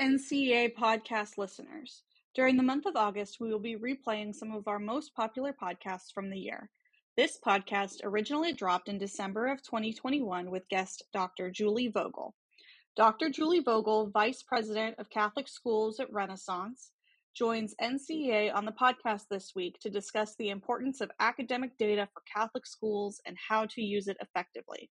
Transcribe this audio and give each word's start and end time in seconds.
NCEA 0.00 0.76
podcast 0.76 1.38
listeners. 1.38 2.04
During 2.32 2.56
the 2.56 2.62
month 2.62 2.86
of 2.86 2.94
August, 2.94 3.40
we 3.40 3.50
will 3.50 3.58
be 3.58 3.74
replaying 3.74 4.32
some 4.32 4.52
of 4.52 4.68
our 4.68 4.78
most 4.78 5.12
popular 5.12 5.52
podcasts 5.52 6.12
from 6.14 6.30
the 6.30 6.38
year. 6.38 6.70
This 7.16 7.36
podcast 7.44 8.04
originally 8.04 8.52
dropped 8.52 8.88
in 8.88 8.98
December 8.98 9.48
of 9.48 9.60
2021 9.64 10.52
with 10.52 10.68
guest 10.68 11.02
Dr. 11.12 11.50
Julie 11.50 11.88
Vogel. 11.88 12.36
Dr. 12.94 13.28
Julie 13.28 13.58
Vogel, 13.58 14.08
Vice 14.10 14.40
President 14.40 14.94
of 15.00 15.10
Catholic 15.10 15.48
Schools 15.48 15.98
at 15.98 16.12
Renaissance, 16.12 16.92
joins 17.34 17.74
NCEA 17.82 18.54
on 18.54 18.66
the 18.66 18.72
podcast 18.80 19.22
this 19.28 19.52
week 19.56 19.80
to 19.80 19.90
discuss 19.90 20.36
the 20.36 20.50
importance 20.50 21.00
of 21.00 21.10
academic 21.18 21.76
data 21.76 22.08
for 22.14 22.22
Catholic 22.32 22.66
schools 22.66 23.20
and 23.26 23.36
how 23.48 23.66
to 23.66 23.82
use 23.82 24.06
it 24.06 24.16
effectively. 24.20 24.90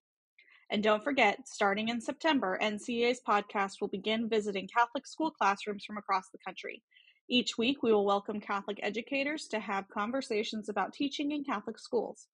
And 0.69 0.83
don't 0.83 1.03
forget, 1.03 1.47
starting 1.47 1.87
in 1.87 2.01
September, 2.01 2.59
NCEA's 2.61 3.21
podcast 3.25 3.79
will 3.79 3.87
begin 3.87 4.27
visiting 4.27 4.67
Catholic 4.67 5.07
school 5.07 5.31
classrooms 5.31 5.85
from 5.85 5.97
across 5.97 6.29
the 6.29 6.39
country. 6.45 6.83
Each 7.29 7.57
week, 7.57 7.83
we 7.83 7.93
will 7.93 8.05
welcome 8.05 8.41
Catholic 8.41 8.79
educators 8.83 9.47
to 9.47 9.59
have 9.59 9.87
conversations 9.89 10.67
about 10.67 10.93
teaching 10.93 11.31
in 11.31 11.43
Catholic 11.43 11.79
schools. 11.79 12.27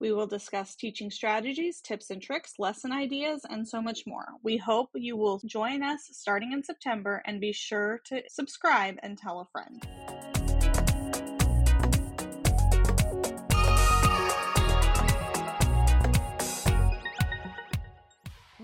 We 0.00 0.12
will 0.12 0.26
discuss 0.26 0.76
teaching 0.76 1.10
strategies, 1.10 1.80
tips 1.80 2.10
and 2.10 2.22
tricks, 2.22 2.54
lesson 2.58 2.92
ideas, 2.92 3.44
and 3.48 3.66
so 3.66 3.82
much 3.82 4.04
more. 4.06 4.26
We 4.42 4.56
hope 4.56 4.90
you 4.94 5.16
will 5.16 5.40
join 5.44 5.82
us 5.82 6.08
starting 6.12 6.52
in 6.52 6.62
September 6.62 7.22
and 7.26 7.40
be 7.40 7.52
sure 7.52 8.00
to 8.06 8.22
subscribe 8.28 8.96
and 9.02 9.18
tell 9.18 9.40
a 9.40 9.46
friend. 9.46 10.37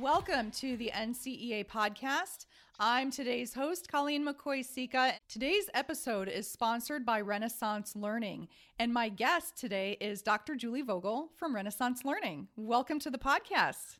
Welcome 0.00 0.50
to 0.52 0.76
the 0.76 0.90
NCEA 0.92 1.68
podcast. 1.68 2.46
I'm 2.80 3.12
today's 3.12 3.54
host, 3.54 3.88
Colleen 3.88 4.26
McCoy 4.26 4.64
Sika. 4.64 5.12
Today's 5.28 5.70
episode 5.72 6.28
is 6.28 6.50
sponsored 6.50 7.06
by 7.06 7.20
Renaissance 7.20 7.94
Learning, 7.94 8.48
and 8.80 8.92
my 8.92 9.08
guest 9.08 9.56
today 9.56 9.96
is 10.00 10.20
Dr. 10.20 10.56
Julie 10.56 10.82
Vogel 10.82 11.30
from 11.36 11.54
Renaissance 11.54 12.04
Learning. 12.04 12.48
Welcome 12.56 12.98
to 12.98 13.10
the 13.10 13.18
podcast. 13.18 13.98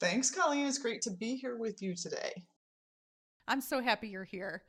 Thanks, 0.00 0.30
Colleen. 0.30 0.66
It's 0.66 0.78
great 0.78 1.02
to 1.02 1.10
be 1.10 1.36
here 1.36 1.58
with 1.58 1.82
you 1.82 1.94
today. 1.94 2.42
I'm 3.46 3.60
so 3.60 3.82
happy 3.82 4.08
you're 4.08 4.24
here. 4.24 4.62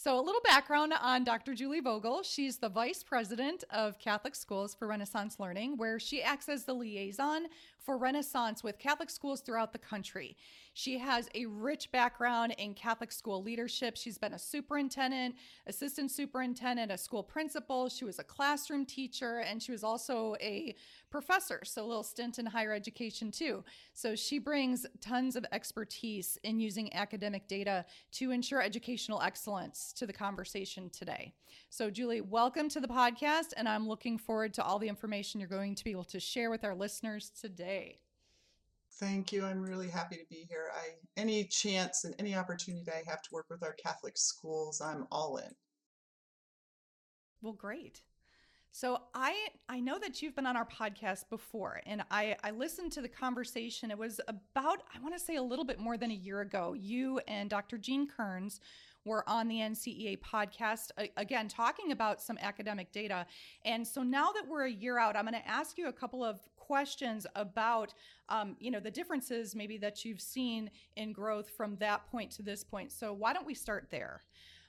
So, 0.00 0.16
a 0.16 0.22
little 0.22 0.40
background 0.44 0.94
on 1.02 1.24
Dr. 1.24 1.54
Julie 1.54 1.80
Vogel. 1.80 2.22
She's 2.22 2.58
the 2.58 2.68
vice 2.68 3.02
president 3.02 3.64
of 3.70 3.98
Catholic 3.98 4.36
Schools 4.36 4.72
for 4.72 4.86
Renaissance 4.86 5.40
Learning, 5.40 5.76
where 5.76 5.98
she 5.98 6.22
acts 6.22 6.48
as 6.48 6.64
the 6.64 6.72
liaison 6.72 7.46
for 7.82 7.96
Renaissance 7.96 8.62
with 8.62 8.78
Catholic 8.78 9.10
schools 9.10 9.40
throughout 9.40 9.72
the 9.72 9.78
country. 9.78 10.36
She 10.74 10.98
has 10.98 11.28
a 11.34 11.46
rich 11.46 11.90
background 11.90 12.54
in 12.58 12.72
Catholic 12.74 13.10
school 13.10 13.42
leadership. 13.42 13.96
She's 13.96 14.16
been 14.16 14.34
a 14.34 14.38
superintendent, 14.38 15.34
assistant 15.66 16.10
superintendent, 16.12 16.92
a 16.92 16.98
school 16.98 17.22
principal. 17.22 17.88
She 17.88 18.04
was 18.04 18.20
a 18.20 18.24
classroom 18.24 18.86
teacher, 18.86 19.40
and 19.40 19.60
she 19.60 19.72
was 19.72 19.82
also 19.82 20.36
a 20.40 20.76
professor, 21.10 21.62
so 21.64 21.84
a 21.84 21.86
little 21.86 22.02
stint 22.04 22.38
in 22.38 22.46
higher 22.46 22.72
education 22.72 23.32
too. 23.32 23.64
So, 23.92 24.14
she 24.14 24.38
brings 24.38 24.86
tons 25.00 25.34
of 25.34 25.44
expertise 25.50 26.38
in 26.44 26.60
using 26.60 26.94
academic 26.94 27.48
data 27.48 27.84
to 28.12 28.30
ensure 28.30 28.62
educational 28.62 29.20
excellence 29.20 29.92
to 29.94 30.06
the 30.06 30.12
conversation 30.12 30.90
today. 30.90 31.32
So, 31.70 31.90
Julie, 31.90 32.20
welcome 32.20 32.68
to 32.68 32.80
the 32.80 32.88
podcast, 32.88 33.52
and 33.56 33.68
I'm 33.68 33.88
looking 33.88 34.18
forward 34.18 34.54
to 34.54 34.64
all 34.64 34.78
the 34.78 34.88
information 34.88 35.40
you're 35.40 35.48
going 35.48 35.74
to 35.74 35.84
be 35.84 35.90
able 35.90 36.04
to 36.04 36.20
share 36.20 36.50
with 36.50 36.64
our 36.64 36.74
listeners 36.74 37.30
today. 37.30 37.77
Thank 38.92 39.32
you. 39.32 39.44
I'm 39.44 39.62
really 39.62 39.88
happy 39.88 40.16
to 40.16 40.24
be 40.28 40.46
here. 40.48 40.70
I 40.74 40.88
any 41.16 41.44
chance 41.44 42.04
and 42.04 42.14
any 42.18 42.34
opportunity 42.34 42.90
I 42.90 43.08
have 43.08 43.22
to 43.22 43.28
work 43.32 43.46
with 43.48 43.62
our 43.62 43.74
Catholic 43.74 44.16
schools, 44.16 44.80
I'm 44.80 45.06
all 45.12 45.36
in. 45.36 45.54
Well, 47.40 47.52
great. 47.52 48.02
So 48.72 48.98
I 49.14 49.48
I 49.68 49.80
know 49.80 49.98
that 49.98 50.20
you've 50.20 50.34
been 50.34 50.46
on 50.46 50.56
our 50.56 50.66
podcast 50.66 51.28
before 51.30 51.80
and 51.86 52.02
I 52.10 52.36
I 52.42 52.50
listened 52.50 52.92
to 52.92 53.00
the 53.00 53.08
conversation. 53.08 53.90
It 53.90 53.98
was 53.98 54.20
about 54.28 54.82
I 54.94 55.00
want 55.00 55.14
to 55.14 55.20
say 55.20 55.36
a 55.36 55.42
little 55.42 55.64
bit 55.64 55.78
more 55.78 55.96
than 55.96 56.10
a 56.10 56.14
year 56.14 56.40
ago. 56.40 56.74
You 56.74 57.20
and 57.28 57.48
Dr. 57.48 57.78
Jean 57.78 58.08
Kearns 58.08 58.60
were 59.04 59.28
on 59.28 59.48
the 59.48 59.56
NCEA 59.56 60.18
podcast, 60.20 60.90
again, 61.16 61.48
talking 61.48 61.92
about 61.92 62.20
some 62.20 62.38
academic 62.40 62.92
data. 62.92 63.26
And 63.64 63.86
so 63.86 64.02
now 64.02 64.30
that 64.32 64.46
we're 64.46 64.66
a 64.66 64.70
year 64.70 64.98
out, 64.98 65.16
I'm 65.16 65.24
going 65.24 65.40
to 65.40 65.48
ask 65.48 65.78
you 65.78 65.88
a 65.88 65.92
couple 65.92 66.22
of 66.22 66.40
questions 66.68 67.26
about, 67.34 67.94
um, 68.28 68.54
you 68.60 68.70
know, 68.70 68.78
the 68.78 68.90
differences 68.90 69.56
maybe 69.56 69.78
that 69.78 70.04
you've 70.04 70.20
seen 70.20 70.70
in 70.96 71.12
growth 71.12 71.48
from 71.48 71.76
that 71.76 72.06
point 72.10 72.30
to 72.30 72.42
this 72.42 72.62
point. 72.62 72.92
So 72.92 73.14
why 73.14 73.32
don't 73.32 73.46
we 73.46 73.54
start 73.54 73.88
there? 73.90 74.20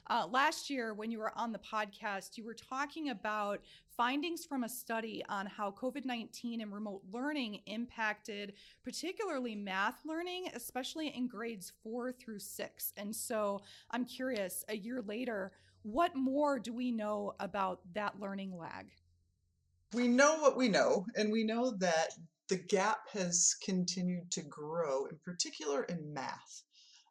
Uh, 0.10 0.26
last 0.32 0.70
year, 0.70 0.94
when 0.94 1.12
you 1.12 1.20
were 1.20 1.38
on 1.38 1.52
the 1.52 1.60
podcast, 1.60 2.38
you 2.38 2.46
were 2.46 2.56
talking 2.56 3.10
about 3.10 3.60
findings 3.98 4.46
from 4.46 4.64
a 4.64 4.70
study 4.70 5.22
on 5.28 5.46
how 5.46 5.72
COVID 5.72 6.06
19 6.06 6.62
and 6.62 6.74
remote 6.74 7.02
learning 7.12 7.60
impacted 7.66 8.54
particularly 8.84 9.54
math 9.54 10.00
learning, 10.06 10.48
especially 10.56 11.10
in 11.10 11.28
grades 11.28 11.74
four 11.84 12.14
through 12.14 12.40
six. 12.40 12.94
And 12.96 13.14
so 13.14 13.62
I'm 13.92 14.06
curious, 14.06 14.64
a 14.70 14.76
year 14.76 15.04
later, 15.06 15.52
what 15.84 16.16
more 16.16 16.60
do 16.60 16.74
we 16.74 16.92
know 16.92 17.34
about 17.40 17.82
that 17.94 18.20
learning 18.20 18.58
lag? 18.58 18.88
We 19.94 20.08
know 20.08 20.38
what 20.40 20.56
we 20.56 20.70
know, 20.70 21.06
and 21.16 21.32
we 21.32 21.44
know 21.44 21.76
that 21.80 22.10
the 22.48 22.58
gap 22.58 23.00
has 23.14 23.56
continued 23.64 24.32
to 24.32 24.42
grow, 24.44 25.06
in 25.06 25.18
particular 25.24 25.84
in 25.84 26.14
math. 26.14 26.64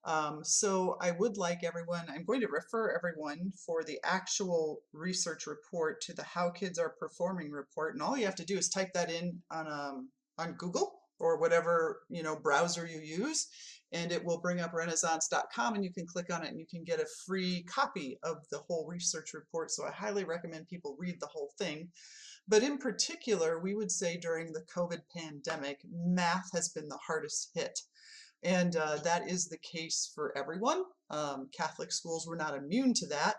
Um, 0.04 0.44
so 0.44 0.96
I 1.00 1.10
would 1.10 1.36
like 1.36 1.64
everyone, 1.64 2.06
I'm 2.08 2.24
going 2.24 2.40
to 2.40 2.48
refer 2.48 2.96
everyone 2.96 3.52
for 3.66 3.82
the 3.82 3.98
actual 4.04 4.78
research 4.92 5.46
report 5.46 6.00
to 6.02 6.14
the 6.14 6.22
How 6.22 6.50
Kids 6.50 6.78
Are 6.78 6.94
Performing 6.98 7.50
report. 7.50 7.94
And 7.94 8.02
all 8.02 8.16
you 8.16 8.24
have 8.24 8.36
to 8.36 8.44
do 8.44 8.56
is 8.56 8.68
type 8.68 8.92
that 8.94 9.10
in 9.10 9.42
on, 9.50 9.66
um, 9.66 10.08
on 10.38 10.52
Google 10.52 10.94
or 11.18 11.38
whatever, 11.38 12.00
you 12.08 12.22
know, 12.22 12.36
browser 12.36 12.86
you 12.86 13.00
use. 13.00 13.48
And 13.92 14.12
it 14.12 14.24
will 14.24 14.40
bring 14.40 14.60
up 14.60 14.72
renaissance.com 14.72 15.74
and 15.74 15.84
you 15.84 15.92
can 15.92 16.06
click 16.06 16.32
on 16.32 16.44
it 16.44 16.48
and 16.48 16.58
you 16.58 16.66
can 16.70 16.84
get 16.84 17.00
a 17.00 17.06
free 17.26 17.64
copy 17.64 18.18
of 18.22 18.38
the 18.50 18.58
whole 18.58 18.86
research 18.86 19.34
report. 19.34 19.70
So 19.70 19.84
I 19.84 19.90
highly 19.90 20.24
recommend 20.24 20.68
people 20.68 20.96
read 20.98 21.16
the 21.20 21.26
whole 21.26 21.50
thing. 21.58 21.88
But 22.48 22.62
in 22.62 22.78
particular, 22.78 23.58
we 23.58 23.74
would 23.74 23.92
say 23.92 24.16
during 24.16 24.52
the 24.52 24.64
COVID 24.74 25.02
pandemic, 25.14 25.80
math 25.92 26.50
has 26.54 26.70
been 26.70 26.88
the 26.88 26.98
hardest 27.06 27.50
hit. 27.54 27.78
And 28.42 28.76
uh, 28.76 28.96
that 29.04 29.28
is 29.28 29.48
the 29.48 29.58
case 29.58 30.10
for 30.14 30.36
everyone. 30.36 30.84
Um, 31.10 31.48
Catholic 31.52 31.92
schools 31.92 32.26
were 32.26 32.36
not 32.36 32.56
immune 32.56 32.94
to 32.94 33.06
that. 33.08 33.36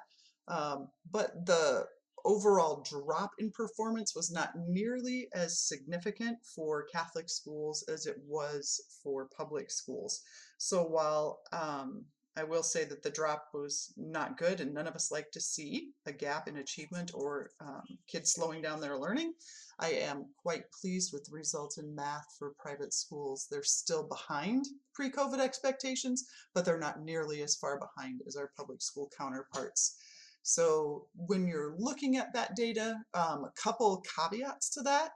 Um, 0.48 0.90
but 1.12 1.46
the 1.46 1.86
overall 2.26 2.86
drop 2.88 3.32
in 3.40 3.52
performance 3.52 4.16
was 4.16 4.32
not 4.32 4.52
nearly 4.68 5.30
as 5.34 5.60
significant 5.60 6.38
for 6.56 6.86
Catholic 6.92 7.30
schools 7.30 7.84
as 7.88 8.06
it 8.06 8.18
was 8.28 8.82
for 9.02 9.30
public 9.36 9.72
schools. 9.72 10.22
So 10.58 10.84
while 10.84 11.40
um, 11.54 12.06
I 12.40 12.44
will 12.44 12.64
say 12.64 12.86
that 12.86 13.04
the 13.04 13.10
drop 13.10 13.50
was 13.54 13.94
not 13.98 14.38
good, 14.38 14.62
and 14.62 14.74
none 14.74 14.88
of 14.88 14.96
us 14.96 15.12
like 15.12 15.30
to 15.32 15.42
see 15.42 15.90
a 16.06 16.14
gap 16.14 16.48
in 16.48 16.58
achievement 16.58 17.12
or 17.14 17.50
um, 17.60 17.84
kids 18.08 18.32
slowing 18.32 18.62
down 18.62 18.80
their 18.80 18.98
learning. 18.98 19.34
I 19.78 19.90
am 19.90 20.26
quite 20.42 20.64
pleased 20.72 21.12
with 21.12 21.26
the 21.26 21.34
results 21.34 21.80
in 21.80 21.94
math 21.94 22.28
for 22.38 22.54
private 22.58 22.94
schools. 22.94 23.48
They're 23.52 23.64
still 23.64 24.04
behind 24.04 24.68
pre 24.94 25.12
COVID 25.12 25.40
expectations, 25.40 26.26
but 26.54 26.64
they're 26.64 26.80
not 26.80 27.02
nearly 27.02 27.42
as 27.42 27.56
far 27.56 27.78
behind 27.78 28.22
as 28.26 28.38
our 28.38 28.52
public 28.56 28.82
school 28.82 29.12
counterparts. 29.18 29.98
So, 30.44 31.08
when 31.16 31.46
you're 31.46 31.76
looking 31.78 32.16
at 32.16 32.34
that 32.34 32.56
data, 32.56 32.96
um, 33.14 33.44
a 33.44 33.52
couple 33.62 34.02
caveats 34.16 34.70
to 34.76 34.82
that. 34.84 35.12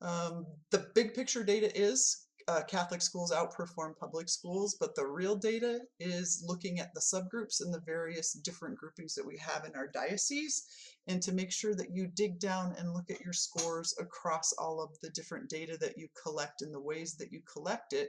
Um, 0.00 0.44
the 0.72 0.88
big 0.96 1.14
picture 1.14 1.44
data 1.44 1.70
is 1.80 2.27
uh, 2.48 2.62
Catholic 2.64 3.02
schools 3.02 3.32
outperform 3.32 3.96
public 3.96 4.28
schools, 4.28 4.76
but 4.80 4.94
the 4.94 5.06
real 5.06 5.36
data 5.36 5.80
is 6.00 6.42
looking 6.46 6.80
at 6.80 6.92
the 6.94 7.00
subgroups 7.00 7.60
and 7.60 7.72
the 7.72 7.82
various 7.84 8.32
different 8.32 8.78
groupings 8.78 9.14
that 9.14 9.26
we 9.26 9.36
have 9.36 9.66
in 9.66 9.76
our 9.76 9.88
diocese, 9.88 10.64
and 11.06 11.22
to 11.22 11.32
make 11.32 11.52
sure 11.52 11.74
that 11.74 11.90
you 11.92 12.08
dig 12.14 12.40
down 12.40 12.74
and 12.78 12.94
look 12.94 13.10
at 13.10 13.20
your 13.20 13.34
scores 13.34 13.94
across 14.00 14.54
all 14.58 14.82
of 14.82 14.98
the 15.02 15.10
different 15.10 15.50
data 15.50 15.76
that 15.78 15.98
you 15.98 16.08
collect 16.22 16.62
and 16.62 16.74
the 16.74 16.80
ways 16.80 17.16
that 17.16 17.30
you 17.30 17.40
collect 17.52 17.92
it. 17.92 18.08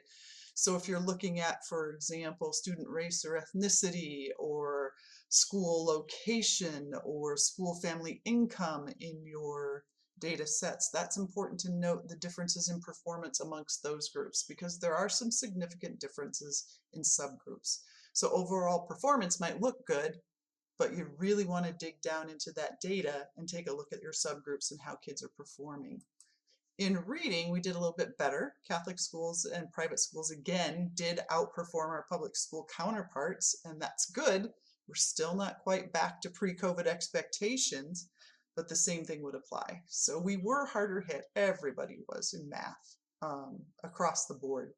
So 0.54 0.76
if 0.76 0.88
you're 0.88 1.00
looking 1.00 1.40
at, 1.40 1.66
for 1.68 1.92
example, 1.92 2.54
student 2.54 2.88
race 2.90 3.26
or 3.26 3.42
ethnicity, 3.42 4.28
or 4.40 4.94
school 5.30 5.86
location, 5.86 6.94
or 7.04 7.38
school 7.38 7.76
family 7.82 8.22
income 8.26 8.88
in 9.00 9.22
your 9.26 9.84
data 10.20 10.46
sets, 10.46 10.90
that's 10.90 11.18
important 11.18 11.60
to 11.62 11.72
note 11.72 12.08
the 12.08 12.16
differences 12.16 12.70
in 12.70 12.80
performance 12.80 13.40
amongst 13.40 13.84
those 13.84 14.10
groups 14.10 14.44
because 14.48 14.80
there 14.80 14.96
are 14.96 15.10
some 15.10 15.32
significant 15.32 16.00
differences 16.00 16.80
in 16.94 17.02
subgroups. 17.02 17.80
So 18.14 18.30
overall 18.32 18.86
performance 18.86 19.40
might 19.40 19.62
look 19.62 19.86
good, 19.86 20.20
but 20.78 20.96
you 20.96 21.10
really 21.18 21.46
want 21.46 21.66
to 21.66 21.74
dig 21.74 22.02
down 22.02 22.30
into 22.30 22.52
that 22.54 22.82
data 22.82 23.28
and 23.38 23.48
take 23.48 23.70
a 23.70 23.74
look 23.74 23.94
at 23.94 24.02
your 24.02 24.14
subgroups 24.14 24.72
and 24.72 24.80
how 24.80 24.96
kids 24.96 25.24
are 25.24 25.32
performing. 25.38 26.02
In 26.80 27.04
reading, 27.06 27.52
we 27.52 27.60
did 27.60 27.76
a 27.76 27.80
little 27.80 27.96
bit 27.98 28.18
better. 28.18 28.54
Catholic 28.66 29.00
schools 29.00 29.44
and 29.44 29.72
private 29.74 30.00
schools, 30.00 30.32
again, 30.32 30.92
did 30.94 31.20
outperform 31.30 31.90
our 31.90 32.06
public 32.10 32.38
school 32.38 32.66
counterparts, 32.74 33.60
and 33.66 33.82
that's 33.82 34.10
good. 34.10 34.50
We're 34.88 34.96
still 34.96 35.36
not 35.36 35.60
quite 35.60 35.92
back 35.92 36.22
to 36.22 36.30
pre 36.30 36.56
COVID 36.56 36.88
expectations, 36.88 38.08
but 38.60 38.68
the 38.68 38.76
same 38.76 39.06
thing 39.06 39.24
would 39.24 39.36
apply. 39.36 39.82
So 39.88 40.20
we 40.20 40.36
were 40.36 40.66
harder 40.66 41.00
hit, 41.00 41.24
everybody 41.38 42.00
was 42.10 42.34
in 42.34 42.50
math 42.50 42.98
um, 43.22 43.58
across 43.86 44.26
the 44.26 44.34
board. 44.34 44.74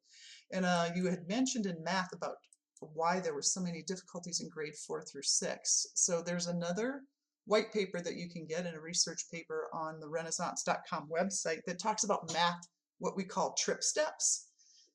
And 0.52 0.64
uh, 0.64 0.90
you 0.94 1.06
had 1.06 1.26
mentioned 1.26 1.66
in 1.66 1.82
math 1.82 2.12
about 2.12 2.36
why 2.78 3.18
there 3.18 3.34
were 3.34 3.42
so 3.42 3.60
many 3.60 3.82
difficulties 3.82 4.40
in 4.40 4.48
grade 4.48 4.76
four 4.86 5.02
through 5.02 5.24
six. 5.24 5.84
So 5.94 6.22
there's 6.22 6.46
another 6.46 7.00
white 7.46 7.72
paper 7.72 8.00
that 8.00 8.14
you 8.14 8.30
can 8.30 8.46
get 8.46 8.66
in 8.66 8.76
a 8.76 8.80
research 8.80 9.24
paper 9.32 9.66
on 9.74 9.98
the 9.98 10.08
renaissance.com 10.08 11.08
website 11.08 11.64
that 11.66 11.80
talks 11.80 12.04
about 12.04 12.32
math, 12.32 12.60
what 13.00 13.16
we 13.16 13.24
call 13.24 13.56
trip 13.58 13.82
steps. 13.82 14.46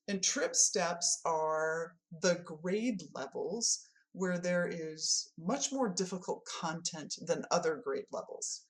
And 0.08 0.22
trip 0.22 0.56
steps 0.56 1.20
are 1.26 1.92
the 2.22 2.36
grade 2.36 3.02
levels 3.14 3.80
where 4.12 4.38
there 4.38 4.66
is 4.66 5.30
much 5.36 5.72
more 5.72 5.90
difficult 5.90 6.42
content 6.46 7.16
than 7.26 7.44
other 7.50 7.82
grade 7.84 8.06
levels. 8.10 8.62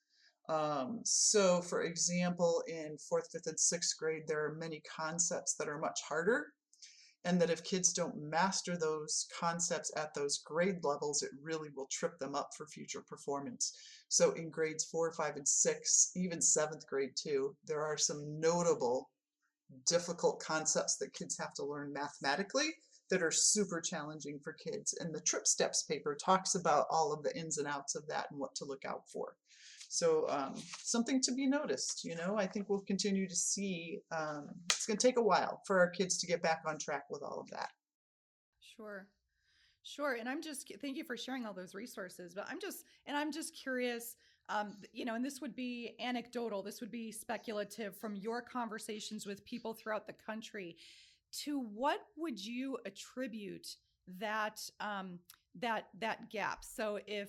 Um, 0.48 1.00
so, 1.04 1.60
for 1.60 1.82
example, 1.82 2.62
in 2.66 2.96
fourth, 2.96 3.28
fifth, 3.30 3.46
and 3.46 3.60
sixth 3.60 3.98
grade, 3.98 4.22
there 4.26 4.44
are 4.44 4.54
many 4.54 4.80
concepts 4.80 5.54
that 5.54 5.68
are 5.68 5.78
much 5.78 6.00
harder. 6.08 6.46
And 7.24 7.40
that 7.42 7.50
if 7.50 7.64
kids 7.64 7.92
don't 7.92 8.16
master 8.16 8.76
those 8.78 9.26
concepts 9.38 9.90
at 9.96 10.14
those 10.14 10.38
grade 10.38 10.84
levels, 10.84 11.22
it 11.22 11.30
really 11.42 11.68
will 11.76 11.88
trip 11.90 12.18
them 12.18 12.34
up 12.34 12.50
for 12.56 12.66
future 12.66 13.02
performance. 13.06 13.76
So, 14.08 14.32
in 14.32 14.50
grades 14.50 14.84
four, 14.84 15.12
five, 15.12 15.36
and 15.36 15.46
six, 15.46 16.12
even 16.16 16.40
seventh 16.40 16.86
grade 16.86 17.16
too, 17.16 17.56
there 17.66 17.82
are 17.82 17.98
some 17.98 18.40
notable 18.40 19.10
difficult 19.86 20.40
concepts 20.40 20.96
that 20.96 21.12
kids 21.12 21.36
have 21.38 21.52
to 21.54 21.64
learn 21.64 21.92
mathematically 21.92 22.70
that 23.10 23.22
are 23.22 23.30
super 23.30 23.80
challenging 23.80 24.38
for 24.42 24.52
kids. 24.52 24.94
And 24.98 25.14
the 25.14 25.20
Trip 25.20 25.46
Steps 25.46 25.82
paper 25.82 26.14
talks 26.14 26.54
about 26.54 26.86
all 26.90 27.12
of 27.12 27.22
the 27.22 27.36
ins 27.36 27.58
and 27.58 27.66
outs 27.66 27.94
of 27.94 28.06
that 28.08 28.26
and 28.30 28.38
what 28.38 28.54
to 28.56 28.64
look 28.64 28.84
out 28.84 29.02
for. 29.12 29.34
So 29.88 30.26
um, 30.28 30.54
something 30.82 31.20
to 31.22 31.32
be 31.32 31.46
noticed, 31.46 32.04
you 32.04 32.14
know, 32.14 32.36
I 32.36 32.46
think 32.46 32.68
we'll 32.68 32.80
continue 32.80 33.26
to 33.26 33.34
see, 33.34 34.00
um, 34.12 34.48
it's 34.66 34.86
going 34.86 34.98
to 34.98 35.06
take 35.06 35.16
a 35.16 35.22
while 35.22 35.62
for 35.66 35.78
our 35.80 35.88
kids 35.88 36.18
to 36.18 36.26
get 36.26 36.42
back 36.42 36.62
on 36.66 36.78
track 36.78 37.04
with 37.10 37.22
all 37.22 37.40
of 37.40 37.50
that. 37.50 37.70
Sure. 38.60 39.08
Sure. 39.82 40.18
And 40.20 40.28
I'm 40.28 40.42
just, 40.42 40.70
thank 40.82 40.98
you 40.98 41.04
for 41.04 41.16
sharing 41.16 41.46
all 41.46 41.54
those 41.54 41.74
resources, 41.74 42.34
but 42.34 42.46
I'm 42.50 42.60
just, 42.60 42.84
and 43.06 43.16
I'm 43.16 43.32
just 43.32 43.56
curious, 43.56 44.16
um, 44.50 44.76
you 44.92 45.06
know, 45.06 45.14
and 45.14 45.24
this 45.24 45.40
would 45.40 45.56
be 45.56 45.94
anecdotal, 45.98 46.62
this 46.62 46.82
would 46.82 46.90
be 46.90 47.10
speculative 47.10 47.96
from 47.96 48.14
your 48.14 48.42
conversations 48.42 49.24
with 49.24 49.42
people 49.46 49.72
throughout 49.72 50.06
the 50.06 50.12
country. 50.12 50.76
To 51.44 51.60
what 51.60 52.00
would 52.16 52.38
you 52.38 52.76
attribute 52.84 53.76
that 54.18 54.60
um, 54.80 55.18
that 55.60 55.88
that 56.00 56.30
gap? 56.30 56.64
So 56.64 56.98
if 57.06 57.28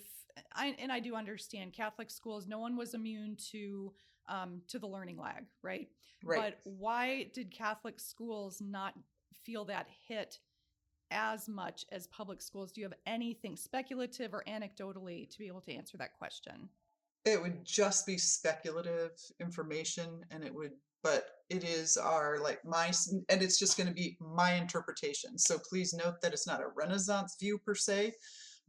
I, 0.53 0.75
and 0.79 0.91
I 0.91 0.99
do 0.99 1.15
understand 1.15 1.73
Catholic 1.73 2.09
schools, 2.09 2.47
no 2.47 2.59
one 2.59 2.77
was 2.77 2.93
immune 2.93 3.37
to 3.51 3.93
um, 4.27 4.61
to 4.67 4.79
the 4.79 4.87
learning 4.87 5.17
lag, 5.17 5.45
right? 5.63 5.87
Right. 6.23 6.39
But 6.39 6.59
why 6.63 7.29
did 7.33 7.51
Catholic 7.51 7.99
schools 7.99 8.61
not 8.61 8.93
feel 9.43 9.65
that 9.65 9.87
hit 10.07 10.39
as 11.11 11.47
much 11.47 11.85
as 11.91 12.07
public 12.07 12.41
schools? 12.41 12.71
Do 12.71 12.81
you 12.81 12.87
have 12.87 12.97
anything 13.05 13.55
speculative 13.55 14.33
or 14.33 14.43
anecdotally 14.47 15.29
to 15.29 15.37
be 15.37 15.47
able 15.47 15.61
to 15.61 15.73
answer 15.73 15.97
that 15.97 16.13
question? 16.13 16.69
It 17.25 17.41
would 17.41 17.65
just 17.65 18.05
be 18.05 18.17
speculative 18.17 19.11
information, 19.39 20.23
and 20.31 20.43
it 20.43 20.53
would, 20.53 20.71
but 21.03 21.25
it 21.49 21.63
is 21.63 21.97
our 21.97 22.39
like 22.39 22.59
my, 22.63 22.91
and 23.29 23.41
it's 23.41 23.57
just 23.57 23.77
going 23.77 23.87
to 23.87 23.93
be 23.93 24.17
my 24.19 24.53
interpretation. 24.53 25.37
So 25.37 25.57
please 25.69 25.93
note 25.93 26.21
that 26.21 26.33
it's 26.33 26.47
not 26.47 26.61
a 26.61 26.67
Renaissance 26.75 27.35
view 27.39 27.57
per 27.57 27.75
se 27.75 28.13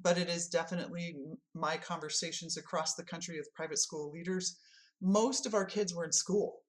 but 0.03 0.19
it 0.19 0.29
is 0.29 0.49
definitely 0.49 1.17
my 1.55 1.77
conversations 1.77 2.56
across 2.56 2.94
the 2.94 3.05
country 3.05 3.38
with 3.38 3.55
private 3.55 3.79
school 3.79 4.11
leaders. 4.11 4.59
Most 5.03 5.47
of 5.47 5.55
our 5.55 5.65
kids 5.65 5.94
were 5.94 6.05
in 6.05 6.12
school. 6.12 6.61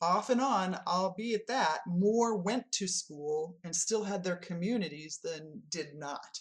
Off 0.00 0.30
and 0.30 0.40
on, 0.40 0.78
albeit 0.86 1.46
that, 1.46 1.78
more 1.86 2.36
went 2.36 2.70
to 2.72 2.88
school 2.88 3.56
and 3.64 3.74
still 3.74 4.02
had 4.02 4.24
their 4.24 4.36
communities 4.36 5.20
than 5.22 5.62
did 5.70 5.94
not. 5.94 6.38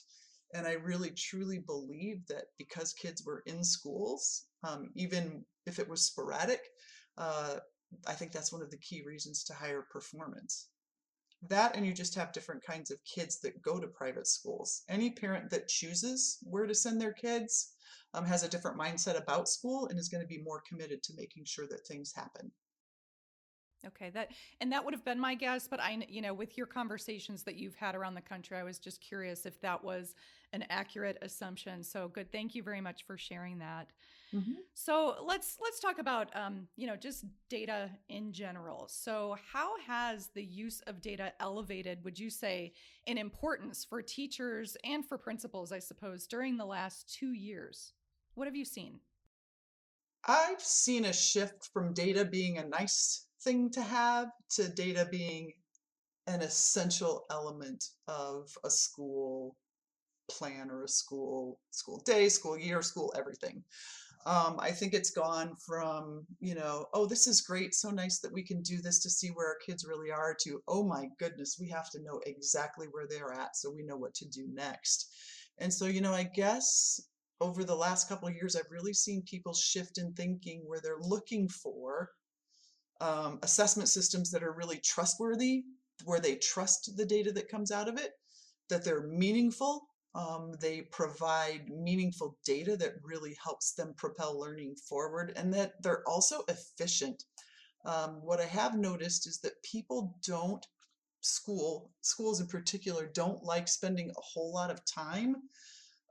And 0.53 0.65
I 0.65 0.73
really 0.73 1.11
truly 1.11 1.59
believe 1.59 2.25
that 2.27 2.45
because 2.57 2.93
kids 2.93 3.23
were 3.23 3.43
in 3.45 3.63
schools, 3.63 4.45
um, 4.67 4.89
even 4.95 5.45
if 5.65 5.79
it 5.79 5.87
was 5.87 6.05
sporadic, 6.05 6.61
uh, 7.17 7.57
I 8.07 8.13
think 8.13 8.31
that's 8.31 8.53
one 8.53 8.61
of 8.61 8.71
the 8.71 8.77
key 8.77 9.03
reasons 9.05 9.43
to 9.45 9.53
higher 9.53 9.85
performance 9.91 10.69
that 11.47 11.75
and 11.75 11.85
you 11.85 11.93
just 11.93 12.15
have 12.15 12.31
different 12.31 12.63
kinds 12.63 12.91
of 12.91 13.03
kids 13.03 13.39
that 13.39 13.61
go 13.61 13.79
to 13.79 13.87
private 13.87 14.27
schools. 14.27 14.83
Any 14.89 15.11
parent 15.11 15.49
that 15.49 15.67
chooses 15.67 16.37
where 16.43 16.67
to 16.67 16.75
send 16.75 17.01
their 17.01 17.13
kids 17.13 17.73
um, 18.13 18.25
has 18.25 18.43
a 18.43 18.49
different 18.49 18.79
mindset 18.79 19.21
about 19.21 19.47
school 19.47 19.87
and 19.87 19.97
is 19.97 20.09
going 20.09 20.21
to 20.21 20.27
be 20.27 20.43
more 20.43 20.61
committed 20.67 21.01
to 21.03 21.13
making 21.15 21.45
sure 21.45 21.65
that 21.67 21.87
things 21.87 22.13
happen. 22.15 22.51
Okay, 23.87 24.11
that 24.11 24.29
and 24.59 24.71
that 24.71 24.85
would 24.85 24.93
have 24.93 25.03
been 25.03 25.19
my 25.19 25.33
guess, 25.33 25.67
but 25.67 25.79
I, 25.79 26.05
you 26.07 26.21
know, 26.21 26.35
with 26.35 26.55
your 26.55 26.67
conversations 26.67 27.41
that 27.43 27.55
you've 27.55 27.75
had 27.75 27.95
around 27.95 28.13
the 28.13 28.21
country, 28.21 28.55
I 28.55 28.61
was 28.61 28.77
just 28.77 29.01
curious 29.01 29.47
if 29.47 29.59
that 29.61 29.83
was 29.83 30.13
an 30.53 30.65
accurate 30.69 31.17
assumption. 31.23 31.81
So 31.81 32.07
good, 32.07 32.31
thank 32.31 32.53
you 32.53 32.61
very 32.61 32.81
much 32.81 33.07
for 33.07 33.17
sharing 33.17 33.57
that. 33.57 33.87
Mm-hmm. 34.33 34.53
So 34.73 35.15
let's 35.25 35.57
let's 35.61 35.79
talk 35.79 35.99
about 35.99 36.29
um, 36.35 36.67
you 36.77 36.87
know 36.87 36.95
just 36.95 37.25
data 37.49 37.89
in 38.07 38.31
general. 38.31 38.87
So 38.87 39.35
how 39.51 39.77
has 39.85 40.27
the 40.33 40.43
use 40.43 40.81
of 40.87 41.01
data 41.01 41.33
elevated? 41.39 42.03
Would 42.05 42.17
you 42.17 42.29
say 42.29 42.73
in 43.05 43.17
importance 43.17 43.83
for 43.83 44.01
teachers 44.01 44.77
and 44.83 45.05
for 45.05 45.17
principals? 45.17 45.71
I 45.71 45.79
suppose 45.79 46.27
during 46.27 46.57
the 46.57 46.65
last 46.65 47.13
two 47.13 47.33
years, 47.33 47.93
what 48.35 48.47
have 48.47 48.55
you 48.55 48.65
seen? 48.65 48.99
I've 50.25 50.61
seen 50.61 51.05
a 51.05 51.13
shift 51.13 51.69
from 51.73 51.93
data 51.93 52.23
being 52.23 52.57
a 52.57 52.67
nice 52.67 53.25
thing 53.43 53.69
to 53.71 53.81
have 53.81 54.29
to 54.51 54.69
data 54.69 55.07
being 55.09 55.51
an 56.27 56.41
essential 56.41 57.25
element 57.31 57.83
of 58.07 58.49
a 58.63 58.69
school 58.69 59.57
plan 60.29 60.69
or 60.69 60.83
a 60.83 60.87
school 60.87 61.59
school 61.71 62.01
day, 62.05 62.29
school 62.29 62.57
year, 62.57 62.81
school 62.81 63.13
everything. 63.17 63.63
Um, 64.25 64.57
I 64.59 64.69
think 64.71 64.93
it's 64.93 65.09
gone 65.09 65.55
from, 65.65 66.25
you 66.39 66.53
know, 66.53 66.85
oh, 66.93 67.07
this 67.07 67.25
is 67.25 67.41
great, 67.41 67.73
so 67.73 67.89
nice 67.89 68.19
that 68.19 68.31
we 68.31 68.43
can 68.43 68.61
do 68.61 68.79
this 68.79 68.99
to 68.99 69.09
see 69.09 69.29
where 69.29 69.47
our 69.47 69.57
kids 69.65 69.83
really 69.83 70.11
are, 70.11 70.35
to, 70.43 70.61
oh 70.67 70.83
my 70.83 71.07
goodness, 71.17 71.57
we 71.59 71.67
have 71.69 71.89
to 71.89 72.01
know 72.03 72.21
exactly 72.27 72.87
where 72.91 73.07
they're 73.07 73.33
at 73.33 73.55
so 73.55 73.71
we 73.71 73.81
know 73.83 73.97
what 73.97 74.13
to 74.13 74.27
do 74.27 74.47
next. 74.53 75.11
And 75.57 75.73
so, 75.73 75.85
you 75.85 76.01
know, 76.01 76.13
I 76.13 76.23
guess 76.23 77.01
over 77.39 77.63
the 77.63 77.75
last 77.75 78.07
couple 78.07 78.27
of 78.27 78.35
years, 78.35 78.55
I've 78.55 78.69
really 78.69 78.93
seen 78.93 79.23
people 79.23 79.53
shift 79.53 79.97
in 79.97 80.13
thinking 80.13 80.61
where 80.65 80.79
they're 80.79 81.01
looking 81.01 81.49
for 81.49 82.11
um, 83.01 83.39
assessment 83.41 83.89
systems 83.89 84.29
that 84.29 84.43
are 84.43 84.53
really 84.53 84.77
trustworthy, 84.77 85.63
where 86.05 86.19
they 86.19 86.35
trust 86.35 86.95
the 86.95 87.05
data 87.05 87.31
that 87.31 87.49
comes 87.49 87.71
out 87.71 87.89
of 87.89 87.97
it, 87.97 88.11
that 88.69 88.85
they're 88.85 89.07
meaningful, 89.07 89.87
um, 90.13 90.53
they 90.59 90.81
provide 90.81 91.69
meaningful 91.69 92.37
data 92.45 92.75
that 92.77 92.95
really 93.03 93.37
helps 93.41 93.73
them 93.73 93.93
propel 93.97 94.39
learning 94.39 94.75
forward, 94.75 95.33
and 95.35 95.53
that 95.53 95.81
they're 95.81 96.07
also 96.07 96.43
efficient. 96.47 97.23
Um, 97.85 98.21
what 98.23 98.39
I 98.39 98.45
have 98.45 98.75
noticed 98.75 99.27
is 99.27 99.39
that 99.39 99.63
people 99.63 100.17
don't 100.25 100.65
school 101.21 101.91
schools 102.01 102.41
in 102.41 102.47
particular 102.47 103.09
don't 103.13 103.43
like 103.43 103.67
spending 103.67 104.09
a 104.09 104.21
whole 104.21 104.51
lot 104.51 104.71
of 104.71 104.83
time 104.85 105.35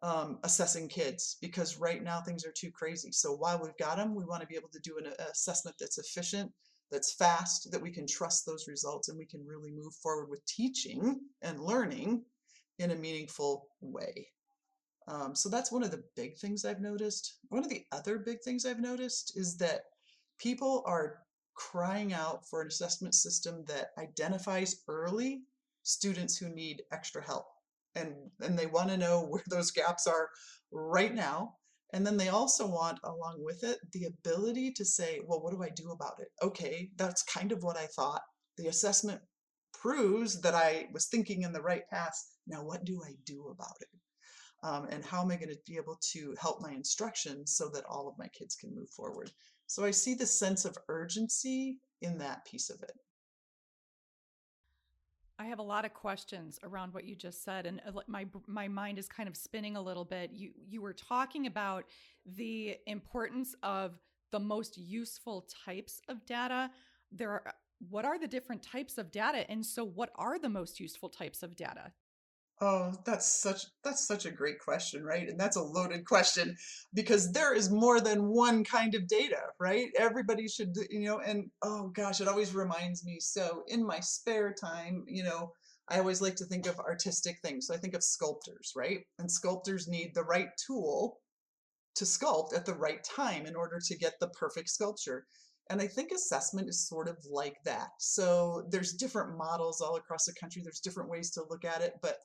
um, 0.03 0.39
assessing 0.45 0.89
kids 0.89 1.37
because 1.41 1.79
right 1.79 2.03
now 2.03 2.21
things 2.21 2.47
are 2.47 2.53
too 2.53 2.71
crazy. 2.71 3.13
So 3.13 3.35
while 3.35 3.61
we've 3.63 3.77
got 3.77 3.97
them, 3.97 4.15
we 4.15 4.25
want 4.25 4.41
to 4.41 4.47
be 4.47 4.57
able 4.57 4.71
to 4.71 4.81
do 4.81 4.99
an 4.99 5.13
assessment 5.31 5.77
that's 5.79 5.99
efficient, 5.99 6.51
that's 6.91 7.15
fast, 7.15 7.71
that 7.71 7.83
we 7.83 7.91
can 7.91 8.07
trust 8.07 8.47
those 8.47 8.67
results, 8.67 9.09
and 9.09 9.19
we 9.19 9.27
can 9.27 9.45
really 9.45 9.71
move 9.71 9.95
forward 10.03 10.31
with 10.31 10.45
teaching 10.47 11.21
and 11.43 11.61
learning 11.61 12.23
in 12.81 12.91
a 12.91 12.97
meaningful 12.97 13.69
way. 13.81 14.29
Um, 15.07 15.35
so 15.35 15.49
that's 15.49 15.73
one 15.73 15.83
of 15.83 15.91
the 15.91 16.05
big 16.17 16.37
things 16.37 16.65
I've 16.65 16.81
noticed. 16.81 17.39
One 17.49 17.63
of 17.63 17.69
the 17.69 17.85
other 17.93 18.19
big 18.19 18.43
things 18.43 18.65
I've 18.65 18.81
noticed 18.81 19.37
is 19.37 19.57
that 19.59 19.83
people 20.39 20.83
are 20.87 21.19
crying 21.55 22.13
out 22.13 22.49
for 22.49 22.63
an 22.63 22.69
assessment 22.69 23.15
system 23.15 23.65
that 23.69 23.91
identifies 23.99 24.83
early 24.89 25.43
students 25.83 26.37
who 26.37 26.49
need 26.49 26.83
extra 26.93 27.23
help. 27.23 27.47
And, 27.95 28.15
and 28.41 28.59
they 28.59 28.67
want 28.67 28.89
to 28.91 28.97
know 28.97 29.23
where 29.29 29.45
those 29.49 29.71
gaps 29.71 30.07
are 30.07 30.31
right 30.73 31.15
now. 31.15 31.57
And 31.93 32.07
then 32.07 32.17
they 32.17 32.29
also 32.29 32.67
want, 32.69 33.01
along 33.03 33.43
with 33.45 33.65
it, 33.65 33.79
the 33.93 34.05
ability 34.05 34.73
to 34.73 34.85
say, 34.85 35.21
well, 35.27 35.43
what 35.43 35.53
do 35.53 35.63
I 35.63 35.71
do 35.71 35.91
about 35.91 36.21
it? 36.21 36.29
Okay, 36.41 36.91
that's 36.97 37.25
kind 37.25 37.51
of 37.51 37.65
what 37.65 37.77
I 37.77 37.87
thought. 37.87 38.23
The 38.59 38.69
assessment 38.69 39.21
proves 39.73 40.41
that 40.41 40.55
I 40.55 40.89
was 40.93 41.07
thinking 41.07 41.43
in 41.43 41.53
the 41.53 41.63
right 41.63 41.89
path. 41.89 42.17
Now, 42.47 42.65
what 42.65 42.85
do 42.85 43.03
I 43.05 43.15
do 43.25 43.49
about 43.49 43.77
it? 43.81 43.89
Um, 44.63 44.87
and 44.91 45.05
how 45.05 45.23
am 45.23 45.31
I 45.31 45.37
going 45.37 45.49
to 45.49 45.59
be 45.67 45.77
able 45.77 45.99
to 46.13 46.35
help 46.39 46.61
my 46.61 46.73
instruction 46.73 47.47
so 47.47 47.69
that 47.71 47.85
all 47.89 48.09
of 48.09 48.19
my 48.19 48.29
kids 48.29 48.55
can 48.55 48.75
move 48.75 48.91
forward? 48.91 49.31
So 49.67 49.85
I 49.85 49.91
see 49.91 50.15
the 50.15 50.27
sense 50.27 50.65
of 50.65 50.77
urgency 50.89 51.79
in 52.03 52.19
that 52.19 52.45
piece 52.45 52.71
of 52.71 52.83
it. 52.83 52.93
I 55.39 55.45
have 55.47 55.59
a 55.59 55.63
lot 55.63 55.87
of 55.87 55.95
questions 55.95 56.59
around 56.63 56.93
what 56.93 57.07
you 57.07 57.17
just 57.17 57.43
said, 57.43 57.65
and 57.65 57.81
uh, 57.87 58.03
my 58.07 58.27
my 58.47 58.69
mind 58.69 58.99
is 58.99 59.09
kind 59.09 59.27
of 59.27 59.35
spinning 59.35 59.75
a 59.75 59.81
little 59.81 60.05
bit. 60.05 60.33
You 60.35 60.51
you 60.69 60.83
were 60.83 60.93
talking 60.93 61.47
about 61.47 61.85
the 62.27 62.77
importance 62.87 63.55
of 63.63 63.99
the 64.33 64.39
most 64.39 64.77
useful 64.77 65.49
types 65.65 66.03
of 66.11 66.27
data. 66.27 66.71
There 67.11 67.31
are 67.31 67.55
what 67.89 68.05
are 68.05 68.19
the 68.19 68.29
different 68.29 68.63
types 68.63 68.99
of 68.99 69.11
data, 69.11 69.51
and 69.51 69.65
so 69.65 69.85
what 69.85 70.11
are 70.17 70.39
the 70.39 70.49
most 70.49 70.81
useful 70.81 71.09
types 71.09 71.43
of 71.43 71.57
data? 71.57 71.93
Oh, 72.63 72.93
that's 73.07 73.27
such 73.27 73.65
that's 73.83 74.07
such 74.07 74.27
a 74.27 74.31
great 74.31 74.59
question, 74.59 75.03
right? 75.03 75.27
And 75.27 75.41
that's 75.41 75.57
a 75.57 75.63
loaded 75.63 76.05
question 76.05 76.55
because 76.93 77.33
there 77.33 77.55
is 77.55 77.71
more 77.71 78.03
than 78.03 78.29
one 78.29 78.65
kind 78.65 78.95
of 78.95 79.09
data, 79.09 79.41
right? 79.59 79.89
Everybody 79.99 80.47
should, 80.47 80.75
you 80.91 81.07
know, 81.07 81.21
and 81.21 81.51
oh 81.63 81.89
gosh, 81.89 82.21
it 82.21 82.29
always 82.29 82.55
reminds 82.55 83.03
me. 83.03 83.19
So 83.19 83.63
in 83.69 83.87
my 83.87 83.99
spare 84.01 84.53
time, 84.53 85.05
you 85.07 85.25
know, 85.25 85.55
I 85.89 85.99
always 85.99 86.21
like 86.21 86.37
to 86.37 86.45
think 86.45 86.67
of 86.67 86.79
artistic 86.79 87.39
things. 87.43 87.67
So 87.67 87.75
I 87.75 87.79
think 87.79 87.95
of 87.95 88.05
sculptors, 88.05 88.73
right? 88.77 89.01
And 89.19 89.31
sculptors 89.31 89.89
need 89.89 90.13
the 90.15 90.25
right 90.25 90.51
tool 90.67 91.19
to 91.95 92.05
sculpt 92.05 92.55
at 92.55 92.67
the 92.67 92.75
right 92.75 93.03
time 93.03 93.47
in 93.47 93.57
order 93.57 93.81
to 93.87 93.99
get 93.99 94.21
the 94.21 94.29
perfect 94.29 94.69
sculpture. 94.69 95.27
And 95.71 95.81
I 95.81 95.87
think 95.87 96.11
assessment 96.11 96.69
is 96.69 96.89
sort 96.89 97.09
of 97.09 97.17
like 97.31 97.57
that. 97.65 97.91
So 97.99 98.67
there's 98.71 98.95
different 98.95 99.39
models 99.39 99.81
all 99.81 99.97
across 99.97 100.25
the 100.25 100.35
country. 100.35 100.63
There's 100.63 100.81
different 100.81 101.09
ways 101.09 101.31
to 101.31 101.45
look 101.49 101.65
at 101.65 101.81
it, 101.81 101.95
but 102.03 102.19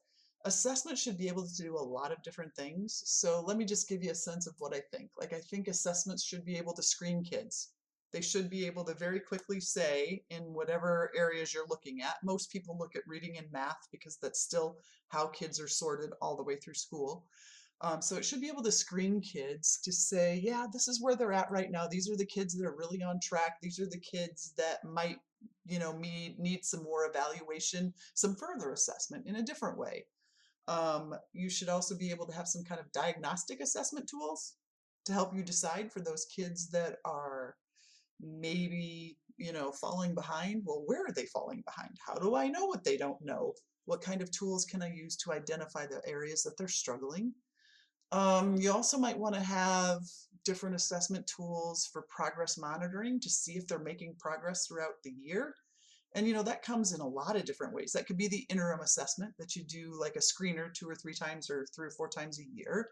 assessment 0.45 0.97
should 0.97 1.17
be 1.17 1.27
able 1.27 1.47
to 1.47 1.55
do 1.55 1.75
a 1.75 1.77
lot 1.77 2.11
of 2.11 2.21
different 2.23 2.55
things. 2.55 3.03
So 3.05 3.43
let 3.45 3.57
me 3.57 3.65
just 3.65 3.87
give 3.87 4.03
you 4.03 4.11
a 4.11 4.15
sense 4.15 4.47
of 4.47 4.55
what 4.57 4.75
I 4.75 4.81
think. 4.91 5.11
Like 5.17 5.31
I 5.31 5.39
think 5.39 5.67
assessments 5.67 6.23
should 6.23 6.43
be 6.43 6.57
able 6.57 6.73
to 6.73 6.83
screen 6.83 7.23
kids. 7.23 7.69
They 8.11 8.21
should 8.21 8.49
be 8.49 8.65
able 8.65 8.83
to 8.85 8.93
very 8.95 9.19
quickly 9.19 9.59
say 9.59 10.23
in 10.29 10.41
whatever 10.41 11.11
areas 11.15 11.53
you're 11.53 11.67
looking 11.67 12.01
at. 12.01 12.15
Most 12.23 12.51
people 12.51 12.77
look 12.79 12.95
at 12.95 13.07
reading 13.07 13.37
and 13.37 13.51
math 13.51 13.87
because 13.91 14.17
that's 14.21 14.41
still 14.41 14.77
how 15.09 15.27
kids 15.27 15.59
are 15.59 15.67
sorted 15.67 16.11
all 16.21 16.35
the 16.35 16.43
way 16.43 16.55
through 16.55 16.75
school. 16.75 17.25
Um, 17.81 18.01
so 18.01 18.15
it 18.15 18.25
should 18.25 18.41
be 18.41 18.47
able 18.47 18.63
to 18.63 18.71
screen 18.71 19.19
kids 19.21 19.79
to 19.83 19.91
say, 19.91 20.39
yeah, 20.41 20.65
this 20.71 20.87
is 20.87 21.01
where 21.01 21.15
they're 21.15 21.33
at 21.33 21.51
right 21.51 21.69
now. 21.69 21.87
These 21.87 22.09
are 22.09 22.15
the 22.15 22.25
kids 22.25 22.55
that 22.55 22.65
are 22.65 22.75
really 22.75 23.03
on 23.03 23.19
track. 23.19 23.57
These 23.61 23.79
are 23.79 23.89
the 23.89 23.99
kids 23.99 24.53
that 24.57 24.83
might, 24.85 25.17
you 25.65 25.77
know, 25.77 25.91
need, 25.97 26.39
need 26.39 26.63
some 26.63 26.83
more 26.83 27.05
evaluation, 27.05 27.93
some 28.13 28.35
further 28.35 28.71
assessment 28.71 29.27
in 29.27 29.35
a 29.35 29.43
different 29.43 29.77
way. 29.77 30.05
Um, 30.67 31.13
you 31.33 31.49
should 31.49 31.69
also 31.69 31.95
be 31.97 32.09
able 32.09 32.25
to 32.27 32.33
have 32.33 32.47
some 32.47 32.63
kind 32.63 32.79
of 32.79 32.91
diagnostic 32.91 33.59
assessment 33.59 34.09
tools 34.09 34.53
to 35.05 35.13
help 35.13 35.35
you 35.35 35.43
decide 35.43 35.91
for 35.91 35.99
those 35.99 36.25
kids 36.25 36.69
that 36.71 36.97
are 37.05 37.55
maybe, 38.19 39.17
you 39.37 39.51
know, 39.51 39.71
falling 39.71 40.15
behind. 40.15 40.63
Well, 40.65 40.83
where 40.85 41.01
are 41.01 41.13
they 41.13 41.25
falling 41.25 41.61
behind? 41.65 41.97
How 42.05 42.15
do 42.15 42.35
I 42.35 42.47
know 42.47 42.65
what 42.65 42.83
they 42.83 42.97
don't 42.97 43.21
know? 43.21 43.53
What 43.83 44.01
kind 44.01 44.21
of 44.21 44.31
tools 44.31 44.65
can 44.65 44.81
I 44.81 44.91
use 44.91 45.15
to 45.17 45.33
identify 45.33 45.85
the 45.85 46.01
areas 46.07 46.41
that 46.43 46.57
they're 46.57 46.67
struggling? 46.67 47.33
Um, 48.11 48.55
you 48.57 48.71
also 48.71 48.97
might 48.97 49.17
want 49.17 49.35
to 49.35 49.41
have 49.41 50.01
different 50.45 50.75
assessment 50.75 51.27
tools 51.27 51.89
for 51.91 52.03
progress 52.03 52.57
monitoring 52.57 53.19
to 53.19 53.29
see 53.29 53.53
if 53.53 53.67
they're 53.67 53.79
making 53.79 54.15
progress 54.19 54.67
throughout 54.67 55.01
the 55.03 55.11
year. 55.11 55.55
And 56.13 56.25
you 56.25 56.33
know, 56.33 56.43
that 56.43 56.63
comes 56.63 56.93
in 56.93 57.01
a 57.01 57.07
lot 57.07 57.35
of 57.35 57.43
different 57.43 57.73
ways. 57.73 57.91
That 57.91 58.07
could 58.07 58.17
be 58.17 58.29
the 58.29 58.45
interim 58.49 58.79
assessment 58.79 59.33
that 59.37 59.55
you 59.55 59.63
do 59.65 59.99
like 59.99 60.15
a 60.15 60.19
screener 60.19 60.73
two 60.73 60.87
or 60.87 60.95
three 60.95 61.13
times 61.13 61.49
or 61.49 61.65
three 61.75 61.87
or 61.87 61.91
four 61.91 62.07
times 62.07 62.39
a 62.39 62.55
year. 62.55 62.89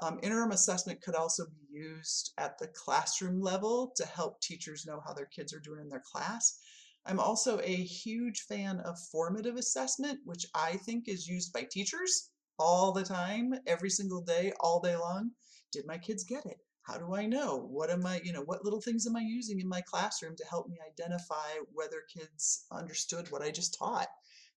Um, 0.00 0.20
interim 0.22 0.52
assessment 0.52 1.00
could 1.00 1.14
also 1.14 1.46
be 1.46 1.78
used 1.78 2.32
at 2.36 2.58
the 2.58 2.68
classroom 2.68 3.40
level 3.40 3.92
to 3.96 4.06
help 4.06 4.40
teachers 4.40 4.86
know 4.86 5.00
how 5.04 5.14
their 5.14 5.26
kids 5.26 5.54
are 5.54 5.60
doing 5.60 5.80
in 5.80 5.88
their 5.88 6.02
class. 6.12 6.58
I'm 7.06 7.18
also 7.18 7.58
a 7.60 7.74
huge 7.74 8.42
fan 8.42 8.80
of 8.80 8.98
formative 9.10 9.56
assessment, 9.56 10.20
which 10.24 10.44
I 10.54 10.76
think 10.76 11.08
is 11.08 11.26
used 11.26 11.54
by 11.54 11.66
teachers 11.70 12.30
all 12.58 12.92
the 12.92 13.04
time, 13.04 13.54
every 13.66 13.90
single 13.90 14.20
day, 14.20 14.52
all 14.60 14.80
day 14.80 14.96
long. 14.96 15.30
Did 15.72 15.86
my 15.86 15.98
kids 15.98 16.24
get 16.24 16.46
it? 16.46 16.60
how 16.88 16.96
do 16.96 17.14
I 17.14 17.26
know? 17.26 17.68
What 17.70 17.90
am 17.90 18.06
I, 18.06 18.20
you 18.24 18.32
know, 18.32 18.40
what 18.40 18.64
little 18.64 18.80
things 18.80 19.06
am 19.06 19.14
I 19.14 19.20
using 19.20 19.60
in 19.60 19.68
my 19.68 19.82
classroom 19.82 20.34
to 20.36 20.46
help 20.46 20.70
me 20.70 20.78
identify 20.86 21.50
whether 21.72 22.02
kids 22.12 22.64
understood 22.72 23.30
what 23.30 23.42
I 23.42 23.50
just 23.50 23.78
taught? 23.78 24.08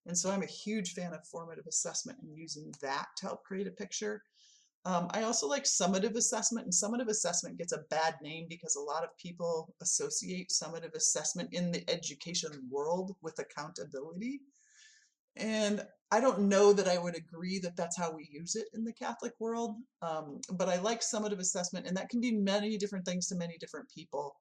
And 0.06 0.16
so 0.16 0.30
I'm 0.30 0.42
a 0.42 0.46
huge 0.46 0.94
fan 0.94 1.12
of 1.12 1.26
formative 1.26 1.66
assessment 1.68 2.18
and 2.22 2.36
using 2.36 2.72
that 2.80 3.08
to 3.18 3.26
help 3.26 3.44
create 3.44 3.66
a 3.66 3.70
picture. 3.70 4.22
Um, 4.86 5.08
I 5.10 5.24
also 5.24 5.46
like 5.46 5.64
summative 5.64 6.16
assessment, 6.16 6.64
and 6.64 6.72
summative 6.72 7.08
assessment 7.08 7.58
gets 7.58 7.72
a 7.72 7.84
bad 7.90 8.14
name 8.22 8.46
because 8.48 8.76
a 8.76 8.80
lot 8.80 9.04
of 9.04 9.16
people 9.18 9.74
associate 9.82 10.50
summative 10.50 10.94
assessment 10.94 11.50
in 11.52 11.70
the 11.70 11.88
education 11.88 12.50
world 12.70 13.14
with 13.20 13.38
accountability. 13.38 14.40
And 15.36 15.86
I 16.10 16.20
don't 16.20 16.40
know 16.40 16.74
that 16.74 16.88
I 16.88 16.98
would 16.98 17.16
agree 17.16 17.58
that 17.60 17.76
that's 17.76 17.96
how 17.96 18.12
we 18.12 18.28
use 18.30 18.54
it 18.54 18.66
in 18.74 18.84
the 18.84 18.92
Catholic 18.92 19.32
world, 19.38 19.76
um, 20.02 20.40
but 20.52 20.68
I 20.68 20.78
like 20.78 21.00
summative 21.00 21.38
assessment, 21.38 21.86
and 21.86 21.96
that 21.96 22.10
can 22.10 22.20
be 22.20 22.32
many 22.32 22.76
different 22.76 23.06
things 23.06 23.28
to 23.28 23.34
many 23.34 23.56
different 23.58 23.88
people. 23.88 24.36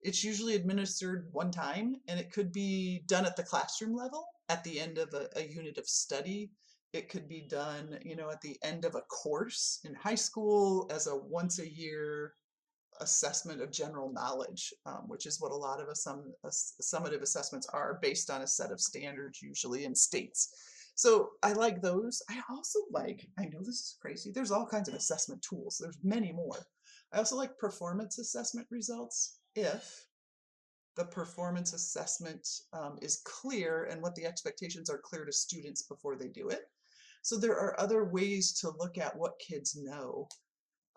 It's 0.00 0.24
usually 0.24 0.56
administered 0.56 1.28
one 1.30 1.52
time, 1.52 1.94
and 2.08 2.18
it 2.18 2.32
could 2.32 2.52
be 2.52 3.04
done 3.06 3.24
at 3.24 3.36
the 3.36 3.44
classroom 3.44 3.94
level 3.94 4.26
at 4.48 4.64
the 4.64 4.80
end 4.80 4.98
of 4.98 5.14
a, 5.14 5.28
a 5.36 5.46
unit 5.46 5.78
of 5.78 5.86
study. 5.86 6.50
It 6.92 7.08
could 7.08 7.28
be 7.28 7.46
done, 7.48 8.00
you 8.04 8.16
know, 8.16 8.30
at 8.30 8.40
the 8.40 8.58
end 8.64 8.84
of 8.84 8.96
a 8.96 9.02
course 9.02 9.78
in 9.84 9.94
high 9.94 10.16
school 10.16 10.90
as 10.90 11.06
a 11.06 11.16
once 11.16 11.60
a 11.60 11.70
year 11.70 12.34
assessment 13.02 13.60
of 13.60 13.70
general 13.70 14.12
knowledge, 14.12 14.72
um, 14.86 15.04
which 15.06 15.26
is 15.26 15.40
what 15.40 15.52
a 15.52 15.56
lot 15.56 15.80
of 15.80 15.88
assum- 15.88 16.32
summative 16.46 17.22
assessments 17.22 17.66
are 17.72 17.98
based 18.00 18.30
on 18.30 18.42
a 18.42 18.46
set 18.46 18.72
of 18.72 18.80
standards, 18.80 19.42
usually 19.42 19.84
in 19.84 19.94
states. 19.94 20.54
So 20.94 21.30
I 21.42 21.52
like 21.52 21.80
those. 21.80 22.22
I 22.30 22.40
also 22.50 22.78
like, 22.90 23.26
I 23.38 23.44
know 23.46 23.60
this 23.60 23.80
is 23.80 23.96
crazy, 24.00 24.30
there's 24.30 24.50
all 24.50 24.66
kinds 24.66 24.88
of 24.88 24.94
assessment 24.94 25.42
tools, 25.42 25.78
there's 25.80 25.98
many 26.02 26.32
more. 26.32 26.66
I 27.12 27.18
also 27.18 27.36
like 27.36 27.58
performance 27.58 28.18
assessment 28.18 28.66
results 28.70 29.38
if 29.54 30.06
the 30.96 31.04
performance 31.04 31.72
assessment 31.72 32.46
um, 32.72 32.98
is 33.00 33.22
clear 33.24 33.84
and 33.90 34.02
what 34.02 34.14
the 34.14 34.26
expectations 34.26 34.90
are 34.90 34.98
clear 34.98 35.24
to 35.24 35.32
students 35.32 35.82
before 35.82 36.16
they 36.16 36.28
do 36.28 36.48
it. 36.48 36.64
So 37.22 37.38
there 37.38 37.58
are 37.58 37.78
other 37.80 38.04
ways 38.04 38.52
to 38.60 38.72
look 38.78 38.98
at 38.98 39.16
what 39.16 39.38
kids 39.38 39.76
know. 39.76 40.28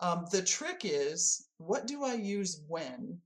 Um, 0.00 0.26
the 0.30 0.42
trick 0.42 0.82
is, 0.84 1.48
what 1.58 1.86
do 1.86 2.04
I 2.04 2.14
use 2.14 2.60
when? 2.68 3.20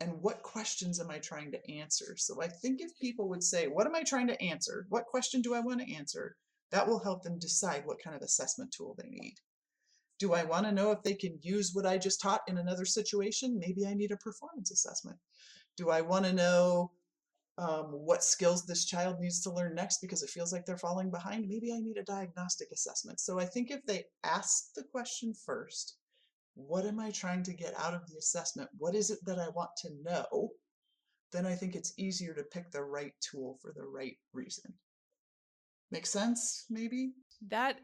and 0.00 0.12
what 0.20 0.42
questions 0.42 1.00
am 1.00 1.10
I 1.10 1.18
trying 1.18 1.52
to 1.52 1.70
answer? 1.70 2.14
So 2.18 2.42
I 2.42 2.48
think 2.48 2.80
if 2.80 2.98
people 2.98 3.28
would 3.28 3.42
say, 3.42 3.68
what 3.68 3.86
am 3.86 3.94
I 3.94 4.02
trying 4.02 4.26
to 4.28 4.42
answer? 4.42 4.86
What 4.88 5.06
question 5.06 5.40
do 5.40 5.54
I 5.54 5.60
want 5.60 5.80
to 5.80 5.94
answer? 5.94 6.36
That 6.72 6.86
will 6.86 6.98
help 6.98 7.22
them 7.22 7.38
decide 7.38 7.86
what 7.86 8.02
kind 8.02 8.16
of 8.16 8.22
assessment 8.22 8.72
tool 8.72 8.96
they 8.98 9.08
need. 9.08 9.36
Do 10.18 10.32
I 10.32 10.44
want 10.44 10.66
to 10.66 10.72
know 10.72 10.90
if 10.90 11.02
they 11.02 11.14
can 11.14 11.38
use 11.42 11.70
what 11.72 11.86
I 11.86 11.98
just 11.98 12.20
taught 12.20 12.42
in 12.48 12.58
another 12.58 12.84
situation? 12.84 13.58
Maybe 13.58 13.86
I 13.86 13.94
need 13.94 14.10
a 14.10 14.16
performance 14.16 14.70
assessment. 14.70 15.16
Do 15.76 15.90
I 15.90 16.00
want 16.00 16.24
to 16.24 16.32
know 16.32 16.92
um, 17.56 17.86
what 17.86 18.24
skills 18.24 18.66
this 18.66 18.84
child 18.84 19.20
needs 19.20 19.40
to 19.42 19.52
learn 19.52 19.74
next 19.74 20.00
because 20.00 20.22
it 20.22 20.30
feels 20.30 20.52
like 20.52 20.66
they're 20.66 20.76
falling 20.76 21.10
behind? 21.10 21.48
Maybe 21.48 21.72
I 21.72 21.78
need 21.78 21.98
a 21.98 22.02
diagnostic 22.02 22.68
assessment. 22.72 23.20
So 23.20 23.38
I 23.38 23.44
think 23.44 23.70
if 23.70 23.84
they 23.86 24.04
ask 24.24 24.72
the 24.74 24.82
question 24.82 25.32
first, 25.46 25.96
what 26.54 26.84
am 26.84 26.98
I 27.00 27.10
trying 27.10 27.42
to 27.44 27.52
get 27.52 27.74
out 27.78 27.94
of 27.94 28.06
the 28.06 28.16
assessment? 28.18 28.70
What 28.78 28.94
is 28.94 29.10
it 29.10 29.18
that 29.26 29.38
I 29.38 29.48
want 29.50 29.70
to 29.78 29.90
know? 30.02 30.50
Then 31.32 31.46
I 31.46 31.54
think 31.54 31.74
it's 31.74 31.94
easier 31.96 32.34
to 32.34 32.44
pick 32.44 32.70
the 32.70 32.82
right 32.82 33.12
tool 33.20 33.58
for 33.60 33.72
the 33.74 33.84
right 33.84 34.16
reason. 34.32 34.72
Make 35.90 36.06
sense, 36.06 36.64
maybe? 36.70 37.12
That 37.48 37.78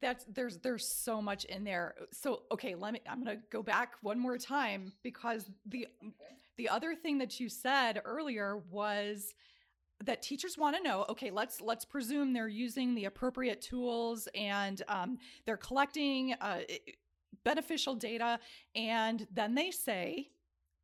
that's 0.00 0.24
there's 0.32 0.58
there's 0.58 0.86
so 0.86 1.20
much 1.20 1.44
in 1.46 1.64
there. 1.64 1.94
So 2.12 2.42
okay, 2.52 2.74
let 2.74 2.92
me 2.92 3.00
I'm 3.08 3.24
going 3.24 3.36
to 3.36 3.42
go 3.50 3.62
back 3.62 3.94
one 4.02 4.18
more 4.18 4.38
time 4.38 4.92
because 5.02 5.50
the 5.66 5.86
okay. 6.02 6.36
The 6.62 6.68
other 6.68 6.94
thing 6.94 7.18
that 7.18 7.40
you 7.40 7.48
said 7.48 8.00
earlier 8.04 8.62
was 8.70 9.34
that 10.04 10.22
teachers 10.22 10.58
want 10.58 10.76
to 10.76 10.82
know 10.82 11.04
okay 11.08 11.30
let's 11.30 11.60
let's 11.60 11.84
presume 11.84 12.32
they're 12.32 12.48
using 12.48 12.94
the 12.94 13.04
appropriate 13.04 13.60
tools 13.60 14.28
and 14.34 14.82
um, 14.88 15.18
they're 15.44 15.56
collecting 15.56 16.34
uh, 16.40 16.60
beneficial 17.44 17.94
data. 17.94 18.38
And 18.74 19.26
then 19.32 19.54
they 19.54 19.70
say, 19.70 20.28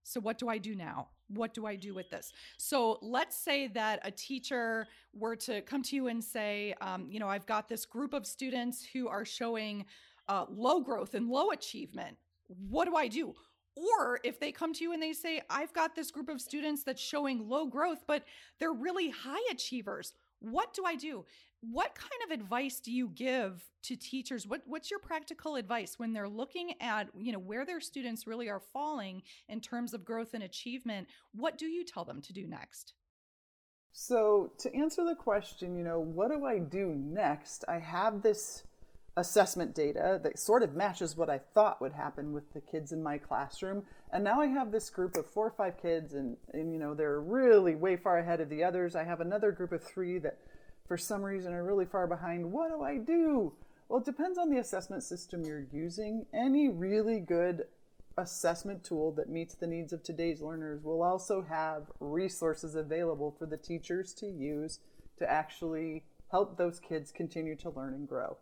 so 0.03 0.21
what 0.21 0.39
do 0.39 0.49
I 0.49 0.59
do 0.59 0.75
now? 0.75 1.09
What 1.29 1.53
do 1.53 1.67
I 1.67 1.77
do 1.77 1.95
with 1.95 2.09
this? 2.11 2.33
So 2.57 2.99
let's 3.03 3.37
say 3.37 3.69
that 3.69 4.01
a 4.03 4.11
teacher 4.11 4.87
were 5.13 5.37
to 5.37 5.61
come 5.63 5.83
to 5.85 5.97
you 5.97 6.09
and 6.09 6.25
say, 6.25 6.75
um, 6.81 7.07
you 7.11 7.21
know, 7.21 7.29
I've 7.29 7.47
got 7.47 7.69
this 7.69 7.85
group 7.85 8.15
of 8.15 8.27
students 8.27 8.87
who 8.93 9.09
are 9.09 9.25
showing 9.25 9.85
uh, 10.29 10.47
low 10.51 10.81
growth 10.81 11.15
and 11.15 11.29
low 11.29 11.51
achievement. 11.51 12.17
What 12.47 12.87
do 12.87 12.97
I 12.97 13.09
do? 13.09 13.35
Or 13.79 14.19
if 14.25 14.41
they 14.41 14.51
come 14.51 14.73
to 14.75 14.85
you 14.85 14.93
and 14.93 15.03
they 15.03 15.13
say, 15.13 15.41
I've 15.49 15.73
got 15.73 15.95
this 15.95 16.11
group 16.11 16.29
of 16.29 16.41
students 16.41 16.83
that's 16.83 17.01
showing 17.01 17.49
low 17.49 17.67
growth, 17.67 18.05
but 18.07 18.25
they're 18.59 18.73
really 18.73 19.11
high 19.11 19.45
achievers. 19.51 20.15
What 20.41 20.75
do 20.75 20.85
I 20.85 20.97
do? 20.97 21.25
what 21.61 21.95
kind 21.95 22.23
of 22.25 22.41
advice 22.41 22.79
do 22.79 22.93
you 22.93 23.09
give 23.15 23.65
to 23.83 23.97
teachers 23.97 24.47
what, 24.47 24.63
what's 24.67 24.91
your 24.91 25.01
practical 25.01 25.57
advice 25.57 25.99
when 25.99 26.13
they're 26.13 26.29
looking 26.29 26.75
at 26.81 27.09
you 27.19 27.33
know 27.33 27.39
where 27.39 27.65
their 27.65 27.81
students 27.81 28.27
really 28.27 28.49
are 28.49 28.61
falling 28.61 29.23
in 29.49 29.61
terms 29.61 29.93
of 29.93 30.05
growth 30.05 30.35
and 30.35 30.45
achievement 30.45 31.09
what 31.33 31.59
do 31.59 31.67
you 31.67 31.85
tell 31.85 32.05
them 32.05 32.21
to 32.21 32.33
do 32.33 32.47
next 32.47 32.95
so 33.93 34.53
to 34.59 34.73
answer 34.75 35.05
the 35.05 35.15
question 35.15 35.77
you 35.77 35.83
know 35.83 35.99
what 35.99 36.31
do 36.31 36.45
i 36.45 36.59
do 36.59 36.95
next 36.97 37.65
i 37.69 37.79
have 37.79 38.23
this 38.23 38.63
assessment 39.19 39.75
data 39.75 40.21
that 40.23 40.39
sort 40.39 40.63
of 40.63 40.75
matches 40.75 41.17
what 41.17 41.29
i 41.29 41.39
thought 41.39 41.81
would 41.81 41.93
happen 41.93 42.33
with 42.33 42.53
the 42.53 42.61
kids 42.61 42.93
in 42.93 43.03
my 43.03 43.19
classroom 43.19 43.83
and 44.13 44.25
now 44.25 44.41
i 44.41 44.47
have 44.47 44.71
this 44.71 44.91
group 44.91 45.17
of 45.17 45.27
four 45.27 45.47
or 45.47 45.51
five 45.51 45.81
kids 45.81 46.15
and, 46.15 46.37
and 46.53 46.73
you 46.73 46.79
know 46.79 46.95
they're 46.95 47.21
really 47.21 47.75
way 47.75 47.97
far 47.97 48.19
ahead 48.19 48.41
of 48.41 48.49
the 48.49 48.63
others 48.63 48.95
i 48.95 49.05
have 49.05 49.21
another 49.21 49.53
group 49.53 49.73
of 49.73 49.83
three 49.83 50.19
that 50.19 50.39
for 50.89 50.97
some 50.97 51.23
reason 51.23 51.53
are 51.53 51.63
really 51.63 51.85
far 51.85 52.07
behind. 52.07 52.51
What 52.51 52.71
do 52.71 52.83
I 52.83 52.97
do? 52.97 53.53
Well, 53.89 54.01
it 54.01 54.07
depends 54.07 54.39
on 54.39 54.51
the 54.51 54.59
assessment 54.59 55.03
system 55.03 55.45
you're 55.45 55.67
using. 55.71 56.25
Any 56.33 56.69
really 56.69 57.21
good 57.21 57.65
assessment 58.17 58.83
tool 58.83 59.13
that 59.13 59.29
meets 59.29 59.55
the 59.55 59.67
needs 59.67 59.93
of 59.93 60.03
today's 60.03 60.41
learners 60.41 60.83
will 60.83 61.03
also 61.03 61.43
have 61.49 61.85
resources 62.01 62.75
available 62.75 63.35
for 63.39 63.47
the 63.47 63.57
teachers 63.57 64.13
to 64.15 64.27
use 64.27 64.81
to 65.19 65.31
actually 65.31 66.05
help 66.33 66.57
those 66.57 66.81
kids 66.81 67.13
continue 67.13 67.55
to 67.57 67.71
learn 67.71 67.95
and 67.95 68.09
grow. 68.09 68.37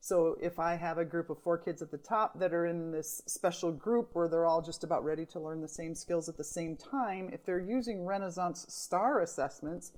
So 0.00 0.36
if 0.40 0.58
I 0.58 0.76
have 0.76 0.98
a 0.98 1.04
group 1.04 1.28
of 1.28 1.42
four 1.42 1.58
kids 1.58 1.82
at 1.82 1.90
the 1.90 1.98
top 1.98 2.38
that 2.38 2.54
are 2.54 2.66
in 2.66 2.92
this 2.92 3.20
special 3.26 3.72
group 3.72 4.10
where 4.12 4.28
they're 4.28 4.46
all 4.46 4.62
just 4.62 4.84
about 4.84 5.04
ready 5.04 5.26
to 5.26 5.40
learn 5.40 5.60
the 5.60 5.68
same 5.68 5.94
skills 5.94 6.28
at 6.28 6.36
the 6.36 6.44
same 6.44 6.76
time, 6.76 7.30
if 7.32 7.44
they're 7.44 7.58
using 7.58 8.04
Renaissance 8.04 8.64
STAR 8.68 9.20
assessments, 9.20 9.92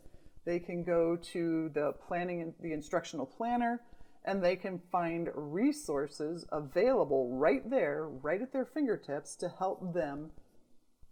they 0.46 0.58
can 0.58 0.82
go 0.82 1.16
to 1.16 1.70
the 1.74 1.92
planning 2.06 2.54
the 2.60 2.72
instructional 2.72 3.26
planner 3.26 3.82
and 4.24 4.42
they 4.42 4.56
can 4.56 4.80
find 4.90 5.28
resources 5.34 6.46
available 6.52 7.36
right 7.36 7.68
there, 7.68 8.08
right 8.08 8.42
at 8.42 8.52
their 8.52 8.66
fingertips 8.66 9.34
to 9.36 9.48
help 9.48 9.94
them 9.94 10.30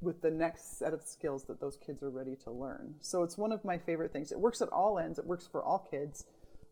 with 0.01 0.23
the 0.23 0.31
next 0.31 0.79
set 0.79 0.93
of 0.93 1.03
skills 1.03 1.45
that 1.45 1.61
those 1.61 1.77
kids 1.77 2.03
are 2.03 2.11
ready 2.11 2.37
to 2.45 2.51
learn. 2.51 2.95
So 3.01 3.23
it's 3.23 3.37
one 3.37 3.51
of 3.51 3.65
my 3.65 3.79
favorite 3.79 4.13
things. 4.13 4.31
It 4.31 4.39
works 4.39 4.61
at 4.63 4.69
all 4.69 4.99
ends, 4.99 5.19
it 5.19 5.27
works 5.27 5.49
for 5.51 5.63
all 5.63 5.89
kids. 5.91 6.25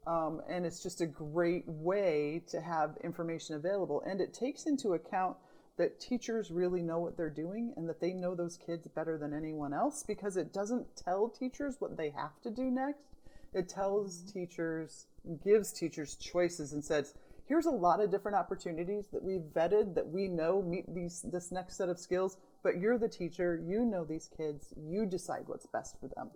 Um, 0.06 0.40
and 0.48 0.64
it's 0.64 0.82
just 0.82 1.00
a 1.00 1.06
great 1.06 1.64
way 1.66 2.42
to 2.48 2.60
have 2.60 2.96
information 3.02 3.56
available. 3.56 4.02
And 4.06 4.20
it 4.20 4.32
takes 4.32 4.66
into 4.66 4.94
account 4.94 5.36
that 5.78 6.00
teachers 6.00 6.50
really 6.50 6.80
know 6.80 6.98
what 6.98 7.16
they're 7.16 7.28
doing 7.28 7.74
and 7.76 7.88
that 7.88 8.00
they 8.00 8.12
know 8.12 8.34
those 8.34 8.56
kids 8.56 8.86
better 8.86 9.18
than 9.18 9.34
anyone 9.34 9.74
else 9.74 10.04
because 10.06 10.36
it 10.36 10.52
doesn't 10.52 10.86
tell 10.96 11.28
teachers 11.28 11.76
what 11.80 11.96
they 11.96 12.10
have 12.10 12.40
to 12.42 12.50
do 12.50 12.70
next. 12.70 13.16
It 13.52 13.68
tells 13.68 14.18
mm-hmm. 14.18 14.38
teachers, 14.38 15.06
gives 15.44 15.72
teachers 15.72 16.14
choices 16.14 16.72
and 16.72 16.84
says, 16.84 17.14
here's 17.46 17.66
a 17.66 17.70
lot 17.70 18.00
of 18.00 18.10
different 18.10 18.36
opportunities 18.36 19.06
that 19.12 19.22
we've 19.22 19.40
vetted 19.54 19.94
that 19.94 20.08
we 20.08 20.28
know 20.28 20.62
meet 20.62 20.92
these 20.94 21.22
this 21.22 21.52
next 21.52 21.76
set 21.76 21.88
of 21.88 21.98
skills, 21.98 22.36
but 22.62 22.78
you're 22.78 22.98
the 22.98 23.08
teacher, 23.08 23.60
you 23.64 23.84
know 23.84 24.04
these 24.04 24.28
kids, 24.36 24.72
you 24.76 25.06
decide 25.06 25.44
what's 25.46 25.66
best 25.66 25.98
for 26.00 26.08
them. 26.08 26.30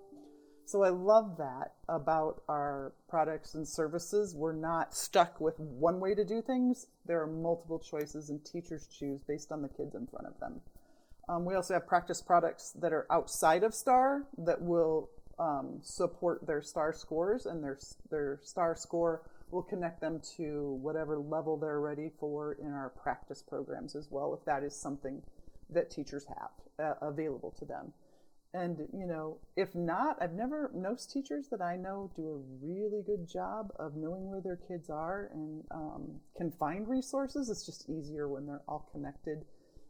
So 0.71 0.85
I 0.85 0.91
love 0.91 1.37
that 1.39 1.73
about 1.89 2.45
our 2.49 2.93
products 3.09 3.55
and 3.55 3.67
services. 3.67 4.37
We're 4.37 4.53
not 4.53 4.95
stuck 4.95 5.41
with 5.41 5.59
one 5.59 5.99
way 5.99 6.15
to 6.15 6.25
do 6.25 6.41
things. 6.41 6.87
There 7.07 7.21
are 7.21 7.27
multiple 7.27 7.81
choices, 7.81 8.31
and 8.31 8.45
teachers 8.45 8.87
choose 8.87 9.21
based 9.27 9.51
on 9.51 9.63
the 9.63 9.69
kids 9.69 9.97
in 9.97 10.07
front 10.07 10.29
of 10.29 10.39
them. 10.39 10.61
Um, 11.29 11.45
we 11.45 11.57
also 11.57 11.75
have 11.75 11.89
practice 11.89 12.23
products 12.23 12.71
that 12.81 12.93
are 12.93 13.09
outside 13.11 13.65
of 13.65 13.75
STAR 13.75 14.27
that 14.39 14.63
will 14.63 15.11
um, 15.41 15.81
support 15.83 16.47
their 16.47 16.63
STAR 16.63 16.93
scores, 16.93 17.47
and 17.47 17.65
their, 17.65 17.77
their 18.09 18.39
STAR 18.45 18.77
score 18.77 19.23
will 19.51 19.63
connect 19.65 20.01
them 20.01 20.21
to 20.37 20.79
whatever 20.81 21.19
level 21.19 21.57
they're 21.57 21.81
ready 21.81 22.13
for 22.21 22.53
in 22.53 22.71
our 22.71 22.91
practice 22.91 23.43
programs 23.43 23.97
as 23.97 24.07
well, 24.09 24.39
if 24.39 24.45
that 24.45 24.63
is 24.63 24.81
something 24.81 25.21
that 25.69 25.91
teachers 25.91 26.27
have 26.29 26.51
uh, 26.79 26.95
available 27.05 27.53
to 27.59 27.65
them. 27.65 27.93
And, 28.53 28.79
you 28.93 29.07
know, 29.07 29.39
if 29.57 29.77
not, 29.77 30.17
I've 30.21 30.33
never, 30.33 30.73
most 30.75 31.13
teachers 31.13 31.47
that 31.51 31.61
I 31.61 31.77
know 31.77 32.11
do 32.17 32.29
a 32.29 32.67
really 32.67 33.03
good 33.07 33.29
job 33.29 33.69
of 33.79 33.95
knowing 33.95 34.29
where 34.29 34.41
their 34.41 34.59
kids 34.67 34.91
are 34.91 35.31
and 35.33 35.63
um, 35.71 36.21
can 36.37 36.51
find 36.51 36.89
resources. 36.89 37.49
It's 37.49 37.65
just 37.65 37.89
easier 37.89 38.29
when 38.29 38.47
they're 38.47 38.63
all 38.67 38.89
connected. 38.93 39.45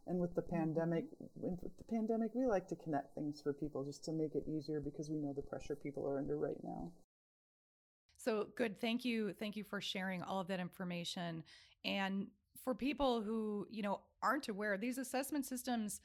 And 0.05 0.19
with 0.19 0.35
the 0.35 0.43
pandemic, 0.43 1.05
with 1.35 1.59
the 1.77 1.83
pandemic, 1.89 2.31
we 2.35 2.45
like 2.45 2.67
to 2.67 2.75
connect 2.75 3.15
things 3.15 3.41
for 3.41 3.51
people 3.53 3.83
just 3.83 4.03
to 4.05 4.11
make 4.11 4.35
it 4.35 4.43
easier 4.47 4.79
because 4.79 5.09
we 5.09 5.17
know 5.17 5.33
the 5.35 5.41
pressure 5.41 5.75
people 5.75 6.07
are 6.07 6.19
under 6.19 6.37
right 6.37 6.63
now. 6.63 6.91
So 8.17 8.47
good. 8.55 8.79
Thank 8.79 9.05
you. 9.05 9.33
Thank 9.33 9.55
you 9.55 9.63
for 9.63 9.81
sharing 9.81 10.21
all 10.21 10.39
of 10.39 10.47
that 10.49 10.59
information. 10.59 11.43
And 11.83 12.27
for 12.63 12.75
people 12.75 13.23
who, 13.23 13.67
you 13.71 13.81
know, 13.81 14.01
aren't 14.21 14.49
aware, 14.49 14.77
these 14.77 14.99
assessment 14.99 15.47
systems 15.47 16.01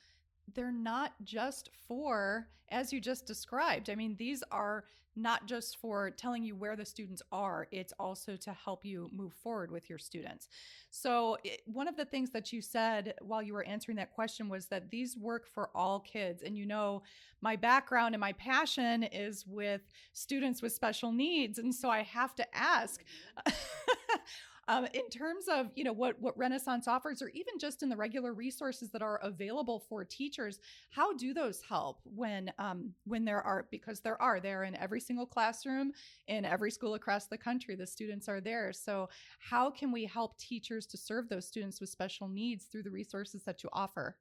they're 0.55 0.73
not 0.73 1.13
just 1.25 1.71
for, 1.87 2.49
as 2.71 2.93
you 2.93 3.01
just 3.01 3.27
described. 3.27 3.91
I 3.91 3.95
mean, 3.95 4.17
these 4.19 4.43
are 4.51 4.85
not 5.19 5.47
just 5.47 5.79
for 5.79 6.11
telling 6.11 6.45
you 6.45 6.55
where 6.55 6.77
the 6.77 6.85
students 6.85 7.23
are, 7.33 7.67
it's 7.71 7.95
also 7.99 8.37
to 8.37 8.53
help 8.53 8.85
you 8.85 9.09
move 9.13 9.33
forward 9.33 9.71
with 9.71 9.89
your 9.89 9.99
students. 9.99 10.49
So, 10.91 11.39
it, 11.43 11.63
one 11.65 11.89
of 11.89 11.97
the 11.97 12.05
things 12.05 12.31
that 12.33 12.53
you 12.53 12.61
said 12.61 13.15
while 13.23 13.43
you 13.43 13.55
were 13.55 13.65
answering 13.65 13.97
that 13.97 14.15
question 14.15 14.49
was 14.49 14.67
that 14.67 14.91
these 14.91 15.17
work 15.17 15.47
for 15.49 15.71
all 15.75 16.01
kids. 16.01 16.43
And 16.43 16.57
you 16.57 16.67
know, 16.67 17.03
my 17.41 17.57
background 17.57 18.15
and 18.15 18.21
my 18.21 18.33
passion 18.33 19.05
is 19.05 19.47
with 19.47 19.81
students 20.13 20.61
with 20.61 20.73
special 20.73 21.13
needs. 21.13 21.59
And 21.59 21.75
so 21.75 21.89
I 21.89 22.03
have 22.03 22.35
to 22.37 22.57
ask. 22.57 23.03
Mm-hmm. 23.49 24.17
um, 24.69 24.87
in 24.93 25.09
terms 25.11 25.47
of 25.49 25.71
you 25.75 25.85
know 25.85 25.93
what 25.93 26.21
what 26.21 26.37
Renaissance 26.37 26.89
offers, 26.89 27.23
or 27.23 27.29
even 27.29 27.59
just 27.59 27.83
in 27.83 27.89
the 27.89 27.97
regular 27.97 28.35
resources 28.35 28.91
that 28.91 29.03
are 29.03 29.21
available 29.23 29.85
for 29.89 30.05
teachers, 30.05 30.59
how 30.91 31.13
do 31.13 31.33
those 31.33 31.61
help 31.69 32.01
when 32.05 32.53
um, 32.59 32.93
when 33.05 33.25
there 33.25 33.43
are 33.43 33.67
because 33.71 34.01
there 34.01 34.21
are 34.21 34.41
there 34.41 34.65
in 34.65 34.77
every 34.77 35.01
single 35.01 35.27
classroom 35.27 35.93
in 36.29 36.45
every 36.45 36.71
school 36.71 36.95
across 36.95 37.27
the 37.27 37.39
country, 37.39 37.77
the 37.77 37.87
students 37.87 38.29
are 38.29 38.41
there. 38.41 38.73
So 38.73 39.09
how 39.39 39.71
can 39.71 39.93
we 39.93 40.05
help 40.05 40.39
teachers 40.39 40.87
to 40.87 40.97
serve 40.97 41.29
those 41.29 41.47
students 41.47 41.81
with 41.81 41.91
special 41.91 42.29
needs 42.29 42.65
through 42.65 42.83
the 42.83 42.91
resources 42.91 43.43
that 43.45 43.63
you 43.63 43.71
offer? 43.73 44.17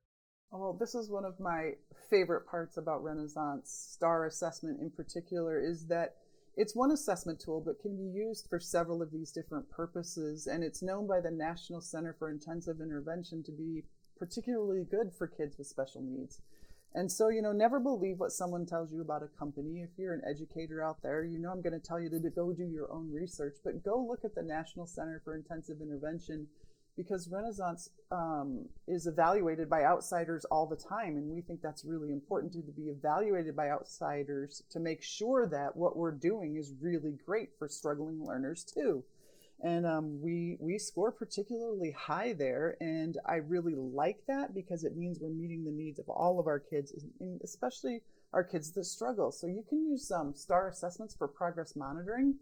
Oh, 0.53 0.77
this 0.79 0.95
is 0.95 1.09
one 1.09 1.25
of 1.25 1.39
my 1.39 1.71
favorite 2.09 2.47
parts 2.47 2.77
about 2.77 3.03
Renaissance 3.03 3.89
STAR 3.93 4.27
assessment 4.27 4.79
in 4.79 4.89
particular 4.91 5.59
is 5.59 5.87
that 5.87 6.15
it's 6.57 6.75
one 6.75 6.91
assessment 6.91 7.39
tool, 7.39 7.61
but 7.65 7.79
can 7.79 7.97
be 7.97 8.17
used 8.17 8.47
for 8.49 8.59
several 8.59 9.01
of 9.01 9.11
these 9.11 9.31
different 9.31 9.69
purposes. 9.69 10.47
And 10.47 10.63
it's 10.63 10.81
known 10.81 11.07
by 11.07 11.19
the 11.19 11.31
National 11.31 11.81
Center 11.81 12.15
for 12.17 12.29
Intensive 12.29 12.79
Intervention 12.79 13.43
to 13.43 13.51
be 13.51 13.83
particularly 14.17 14.85
good 14.89 15.11
for 15.17 15.27
kids 15.27 15.57
with 15.57 15.67
special 15.67 16.01
needs. 16.01 16.41
And 16.93 17.11
so, 17.11 17.27
you 17.27 17.41
know, 17.41 17.51
never 17.51 17.81
believe 17.81 18.19
what 18.19 18.31
someone 18.31 18.65
tells 18.65 18.93
you 18.93 19.01
about 19.01 19.21
a 19.21 19.27
company. 19.37 19.81
If 19.81 19.89
you're 19.97 20.13
an 20.13 20.21
educator 20.25 20.81
out 20.81 21.01
there, 21.03 21.25
you 21.25 21.39
know 21.39 21.51
I'm 21.51 21.61
going 21.61 21.77
to 21.77 21.85
tell 21.85 21.99
you 21.99 22.09
to 22.09 22.29
go 22.29 22.53
do 22.53 22.63
your 22.63 22.89
own 22.89 23.11
research, 23.11 23.57
but 23.65 23.83
go 23.83 23.99
look 23.99 24.23
at 24.23 24.33
the 24.33 24.41
National 24.41 24.85
Center 24.85 25.21
for 25.25 25.35
Intensive 25.35 25.81
Intervention 25.81 26.47
because 26.97 27.27
Renaissance 27.29 27.89
um, 28.11 28.65
is 28.87 29.07
evaluated 29.07 29.69
by 29.69 29.83
outsiders 29.83 30.45
all 30.45 30.65
the 30.65 30.75
time, 30.75 31.17
and 31.17 31.29
we 31.29 31.41
think 31.41 31.61
that's 31.61 31.83
really 31.83 32.11
important 32.11 32.53
to, 32.53 32.59
be 32.71 32.89
evaluated 32.89 33.55
by 33.55 33.69
outsiders 33.69 34.63
to 34.71 34.79
make 34.79 35.01
sure 35.01 35.47
that 35.47 35.75
what 35.75 35.97
we're 35.97 36.11
doing 36.11 36.55
is 36.55 36.73
really 36.81 37.17
great 37.25 37.49
for 37.57 37.67
struggling 37.67 38.23
learners 38.25 38.63
too. 38.63 39.03
And 39.63 39.85
um, 39.85 40.21
we 40.21 40.57
we 40.59 40.77
score 40.77 41.11
particularly 41.11 41.91
high 41.91 42.33
there, 42.33 42.75
and 42.81 43.17
I 43.25 43.35
really 43.35 43.75
like 43.75 44.19
that 44.27 44.53
because 44.53 44.83
it 44.83 44.97
means 44.97 45.19
we're 45.19 45.29
meeting 45.29 45.63
the 45.63 45.71
needs 45.71 45.97
of 45.97 46.09
all 46.09 46.39
of 46.39 46.47
our 46.47 46.59
kids, 46.59 46.93
especially 47.43 48.01
our 48.33 48.43
kids 48.43 48.71
that 48.73 48.83
struggle. 48.83 49.31
So 49.31 49.47
you 49.47 49.63
can 49.67 49.89
use 49.89 50.07
some 50.07 50.35
STAR 50.35 50.67
assessments 50.67 51.15
for 51.15 51.27
progress 51.27 51.75
monitoring 51.75 52.35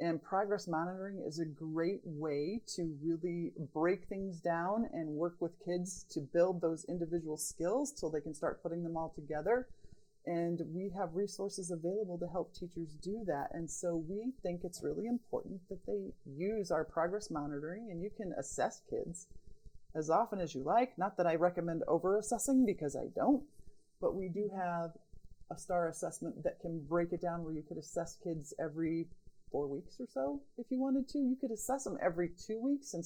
and 0.00 0.22
progress 0.22 0.66
monitoring 0.66 1.22
is 1.26 1.38
a 1.38 1.44
great 1.44 2.00
way 2.04 2.60
to 2.74 2.96
really 3.02 3.52
break 3.72 4.06
things 4.08 4.40
down 4.40 4.88
and 4.92 5.08
work 5.08 5.36
with 5.40 5.52
kids 5.64 6.04
to 6.10 6.20
build 6.20 6.60
those 6.60 6.84
individual 6.88 7.36
skills 7.36 7.92
till 7.92 8.10
they 8.10 8.20
can 8.20 8.34
start 8.34 8.62
putting 8.62 8.82
them 8.82 8.96
all 8.96 9.12
together. 9.14 9.68
And 10.26 10.60
we 10.74 10.90
have 10.98 11.14
resources 11.14 11.70
available 11.70 12.18
to 12.18 12.26
help 12.26 12.54
teachers 12.54 12.96
do 13.02 13.22
that. 13.26 13.50
And 13.52 13.70
so 13.70 14.02
we 14.08 14.32
think 14.42 14.62
it's 14.64 14.82
really 14.82 15.06
important 15.06 15.60
that 15.68 15.84
they 15.86 16.12
use 16.26 16.70
our 16.70 16.84
progress 16.84 17.30
monitoring 17.30 17.88
and 17.90 18.02
you 18.02 18.10
can 18.16 18.32
assess 18.38 18.80
kids 18.90 19.28
as 19.94 20.10
often 20.10 20.40
as 20.40 20.54
you 20.54 20.64
like. 20.64 20.98
Not 20.98 21.16
that 21.18 21.26
I 21.26 21.36
recommend 21.36 21.82
over 21.86 22.18
assessing 22.18 22.66
because 22.66 22.96
I 22.96 23.06
don't, 23.14 23.44
but 24.00 24.16
we 24.16 24.28
do 24.28 24.48
mm-hmm. 24.50 24.58
have 24.58 24.90
a 25.50 25.58
star 25.58 25.88
assessment 25.88 26.42
that 26.42 26.58
can 26.60 26.80
break 26.80 27.12
it 27.12 27.20
down 27.20 27.44
where 27.44 27.52
you 27.52 27.62
could 27.62 27.76
assess 27.76 28.16
kids 28.24 28.54
every 28.58 29.06
four 29.54 29.68
weeks 29.68 30.00
or 30.00 30.06
so 30.12 30.40
if 30.58 30.66
you 30.68 30.80
wanted 30.80 31.08
to. 31.10 31.18
You 31.18 31.36
could 31.40 31.52
assess 31.52 31.84
them 31.84 31.96
every 32.02 32.30
two 32.44 32.60
weeks 32.60 32.92
and, 32.92 33.04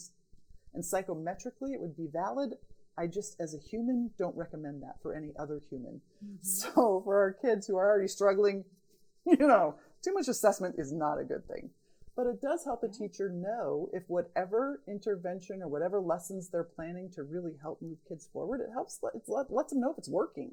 and 0.73 0.83
psychometrically 0.83 1.75
it 1.75 1.81
would 1.81 1.95
be 1.95 2.09
valid. 2.11 2.55
I 2.97 3.07
just, 3.07 3.39
as 3.39 3.55
a 3.55 3.59
human, 3.59 4.11
don't 4.19 4.35
recommend 4.35 4.83
that 4.83 4.97
for 5.03 5.15
any 5.15 5.33
other 5.39 5.61
human. 5.69 6.01
Mm-hmm. 6.25 6.37
So 6.43 7.03
for 7.05 7.17
our 7.19 7.33
kids 7.33 7.67
who 7.67 7.77
are 7.77 7.87
already 7.87 8.09
struggling, 8.09 8.65
you 9.27 9.47
know, 9.47 9.75
too 10.03 10.15
much 10.15 10.29
assessment 10.29 10.77
is 10.79 10.91
not 10.91 11.21
a 11.21 11.25
good 11.25 11.47
thing. 11.47 11.69
but 12.17 12.27
it 12.27 12.43
does 12.43 12.65
help 12.65 12.83
a 12.83 12.89
teacher 12.89 13.31
know 13.31 13.89
if 13.93 14.03
whatever 14.09 14.83
intervention 14.89 15.63
or 15.63 15.69
whatever 15.69 16.01
lessons 16.01 16.49
they're 16.49 16.65
planning 16.65 17.09
to 17.15 17.23
really 17.23 17.53
help 17.63 17.81
move 17.81 17.99
kids 18.09 18.29
forward, 18.33 18.61
it 18.61 18.73
helps, 18.73 18.99
it 19.15 19.23
lets 19.29 19.71
them 19.71 19.81
know 19.81 19.93
if 19.93 19.99
it's 19.99 20.09
working. 20.09 20.51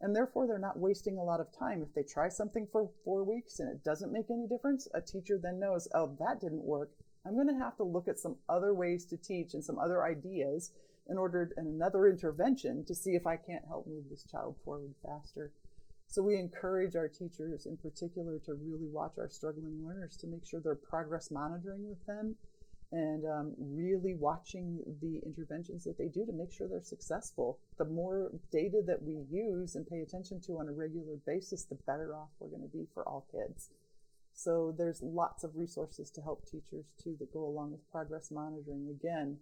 And 0.00 0.14
therefore, 0.14 0.46
they're 0.46 0.58
not 0.58 0.78
wasting 0.78 1.18
a 1.18 1.24
lot 1.24 1.40
of 1.40 1.56
time. 1.56 1.82
If 1.82 1.92
they 1.94 2.04
try 2.04 2.28
something 2.28 2.68
for 2.70 2.88
four 3.04 3.24
weeks 3.24 3.58
and 3.58 3.68
it 3.68 3.82
doesn't 3.82 4.12
make 4.12 4.30
any 4.30 4.46
difference, 4.46 4.86
a 4.94 5.00
teacher 5.00 5.38
then 5.42 5.58
knows, 5.58 5.88
oh, 5.94 6.16
that 6.20 6.40
didn't 6.40 6.64
work. 6.64 6.90
I'm 7.26 7.34
going 7.34 7.48
to 7.48 7.64
have 7.64 7.76
to 7.78 7.84
look 7.84 8.06
at 8.06 8.18
some 8.18 8.36
other 8.48 8.72
ways 8.74 9.04
to 9.06 9.16
teach 9.16 9.54
and 9.54 9.64
some 9.64 9.78
other 9.78 10.04
ideas 10.04 10.70
in 11.08 11.18
order 11.18 11.50
and 11.56 11.66
another 11.66 12.06
intervention 12.06 12.84
to 12.84 12.94
see 12.94 13.12
if 13.12 13.26
I 13.26 13.36
can't 13.36 13.66
help 13.66 13.86
move 13.86 14.04
this 14.08 14.24
child 14.24 14.56
forward 14.64 14.94
faster. 15.04 15.50
So 16.06 16.22
we 16.22 16.36
encourage 16.36 16.96
our 16.96 17.08
teachers 17.08 17.66
in 17.66 17.76
particular 17.76 18.38
to 18.46 18.54
really 18.54 18.88
watch 18.88 19.18
our 19.18 19.28
struggling 19.28 19.84
learners 19.84 20.16
to 20.18 20.26
make 20.26 20.46
sure 20.46 20.60
they're 20.60 20.74
progress 20.74 21.30
monitoring 21.30 21.86
with 21.88 22.04
them 22.06 22.36
and 22.90 23.24
um, 23.26 23.52
really 23.58 24.14
watching 24.14 24.80
the 25.02 25.20
interventions 25.24 25.84
that 25.84 25.98
they 25.98 26.08
do 26.08 26.24
to 26.24 26.32
make 26.32 26.52
sure 26.52 26.66
they're 26.68 26.82
successful. 26.82 27.58
The 27.76 27.84
more 27.84 28.30
data 28.50 28.80
that 28.86 29.02
we 29.02 29.24
use 29.30 29.74
and 29.74 29.86
pay 29.86 30.00
attention 30.00 30.40
to 30.46 30.58
on 30.58 30.68
a 30.68 30.72
regular 30.72 31.16
basis, 31.26 31.64
the 31.64 31.74
better 31.86 32.14
off 32.14 32.30
we're 32.38 32.48
going 32.48 32.62
to 32.62 32.76
be 32.76 32.86
for 32.94 33.06
all 33.06 33.26
kids. 33.30 33.68
So 34.32 34.74
there's 34.78 35.02
lots 35.02 35.44
of 35.44 35.56
resources 35.56 36.10
to 36.12 36.22
help 36.22 36.46
teachers 36.46 36.86
too 37.02 37.16
that 37.18 37.32
go 37.32 37.44
along 37.44 37.72
with 37.72 37.90
progress 37.90 38.30
monitoring. 38.30 38.88
Again, 38.88 39.36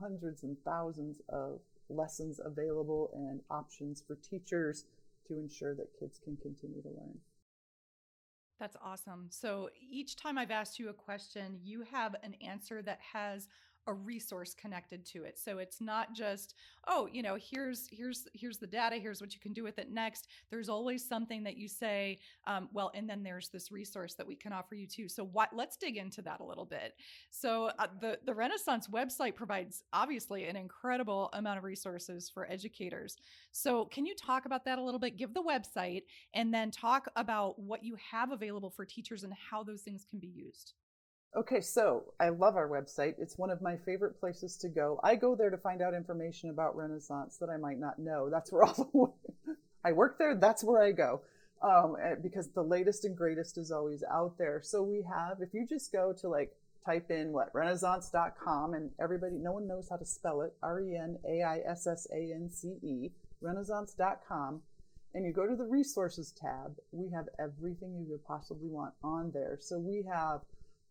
hundreds 0.00 0.42
and 0.42 0.56
thousands 0.64 1.20
of 1.28 1.60
lessons 1.90 2.40
available 2.42 3.10
and 3.12 3.40
options 3.50 4.02
for 4.06 4.14
teachers 4.16 4.84
to 5.26 5.34
ensure 5.34 5.74
that 5.74 5.98
kids 5.98 6.18
can 6.22 6.36
continue 6.36 6.80
to 6.80 6.88
learn. 6.88 7.18
That's 8.60 8.76
awesome. 8.84 9.28
So 9.30 9.70
each 9.90 10.16
time 10.16 10.36
I've 10.36 10.50
asked 10.50 10.78
you 10.78 10.90
a 10.90 10.94
question, 10.94 11.58
you 11.62 11.82
have 11.90 12.14
an 12.22 12.34
answer 12.46 12.82
that 12.82 13.00
has 13.14 13.48
a 13.90 13.94
resource 13.94 14.54
connected 14.54 15.04
to 15.04 15.24
it. 15.24 15.38
So 15.38 15.58
it's 15.58 15.80
not 15.80 16.14
just, 16.14 16.54
oh, 16.86 17.08
you 17.12 17.22
know, 17.22 17.36
here's 17.40 17.88
here's 17.90 18.28
here's 18.32 18.58
the 18.58 18.66
data. 18.66 18.96
Here's 18.96 19.20
what 19.20 19.34
you 19.34 19.40
can 19.40 19.52
do 19.52 19.64
with 19.64 19.78
it 19.78 19.90
next. 19.90 20.28
There's 20.50 20.68
always 20.68 21.06
something 21.06 21.42
that 21.42 21.56
you 21.56 21.68
say, 21.68 22.20
um, 22.46 22.68
well, 22.72 22.92
and 22.94 23.10
then 23.10 23.22
there's 23.22 23.48
this 23.48 23.72
resource 23.72 24.14
that 24.14 24.26
we 24.26 24.36
can 24.36 24.52
offer 24.52 24.76
you 24.76 24.86
too. 24.86 25.08
So 25.08 25.24
what? 25.24 25.50
Let's 25.52 25.76
dig 25.76 25.96
into 25.96 26.22
that 26.22 26.40
a 26.40 26.44
little 26.44 26.64
bit. 26.64 26.94
So 27.30 27.70
uh, 27.78 27.88
the 28.00 28.18
the 28.24 28.34
Renaissance 28.34 28.86
website 28.88 29.34
provides 29.34 29.82
obviously 29.92 30.46
an 30.46 30.56
incredible 30.56 31.28
amount 31.32 31.58
of 31.58 31.64
resources 31.64 32.30
for 32.30 32.48
educators. 32.50 33.16
So 33.50 33.86
can 33.86 34.06
you 34.06 34.14
talk 34.14 34.46
about 34.46 34.64
that 34.66 34.78
a 34.78 34.82
little 34.82 35.00
bit? 35.00 35.16
Give 35.16 35.34
the 35.34 35.42
website 35.42 36.04
and 36.34 36.54
then 36.54 36.70
talk 36.70 37.08
about 37.16 37.58
what 37.58 37.84
you 37.84 37.96
have 38.12 38.30
available 38.30 38.70
for 38.70 38.84
teachers 38.84 39.24
and 39.24 39.32
how 39.50 39.64
those 39.64 39.82
things 39.82 40.06
can 40.08 40.20
be 40.20 40.28
used. 40.28 40.74
Okay, 41.36 41.60
so 41.60 42.12
I 42.18 42.30
love 42.30 42.56
our 42.56 42.68
website. 42.68 43.14
It's 43.18 43.38
one 43.38 43.50
of 43.50 43.62
my 43.62 43.76
favorite 43.76 44.18
places 44.18 44.56
to 44.58 44.68
go. 44.68 44.98
I 45.04 45.14
go 45.14 45.36
there 45.36 45.50
to 45.50 45.56
find 45.56 45.80
out 45.80 45.94
information 45.94 46.50
about 46.50 46.76
Renaissance 46.76 47.36
that 47.38 47.48
I 47.48 47.56
might 47.56 47.78
not 47.78 48.00
know. 48.00 48.28
That's 48.28 48.50
where 48.50 48.64
all 48.66 49.14
the 49.46 49.54
I 49.84 49.92
work 49.92 50.18
there. 50.18 50.34
That's 50.34 50.64
where 50.64 50.82
I 50.82 50.90
go 50.92 51.22
um, 51.62 51.96
eh, 52.02 52.14
because 52.20 52.48
the 52.48 52.62
latest 52.62 53.04
and 53.04 53.16
greatest 53.16 53.58
is 53.58 53.70
always 53.70 54.02
out 54.10 54.38
there. 54.38 54.60
So 54.62 54.82
we 54.82 55.02
have, 55.02 55.40
if 55.40 55.52
you 55.52 55.66
just 55.66 55.92
go 55.92 56.12
to 56.20 56.28
like 56.28 56.52
type 56.84 57.10
in 57.10 57.32
what 57.32 57.54
renaissance.com 57.54 58.74
and 58.74 58.90
everybody, 59.00 59.36
no 59.36 59.52
one 59.52 59.66
knows 59.66 59.88
how 59.88 59.96
to 59.96 60.06
spell 60.06 60.42
it, 60.42 60.54
R 60.62 60.80
E 60.80 60.96
N 60.96 61.18
A 61.28 61.42
I 61.42 61.58
S 61.66 61.86
S 61.86 62.06
A 62.12 62.32
N 62.34 62.50
C 62.50 62.76
E, 62.82 63.10
renaissance.com, 63.40 64.62
and 65.14 65.26
you 65.26 65.32
go 65.32 65.46
to 65.46 65.56
the 65.56 65.64
resources 65.64 66.32
tab, 66.32 66.76
we 66.92 67.10
have 67.10 67.26
everything 67.38 67.96
you 67.98 68.06
could 68.10 68.24
possibly 68.24 68.68
want 68.68 68.94
on 69.02 69.30
there. 69.32 69.58
So 69.60 69.78
we 69.78 70.04
have 70.10 70.40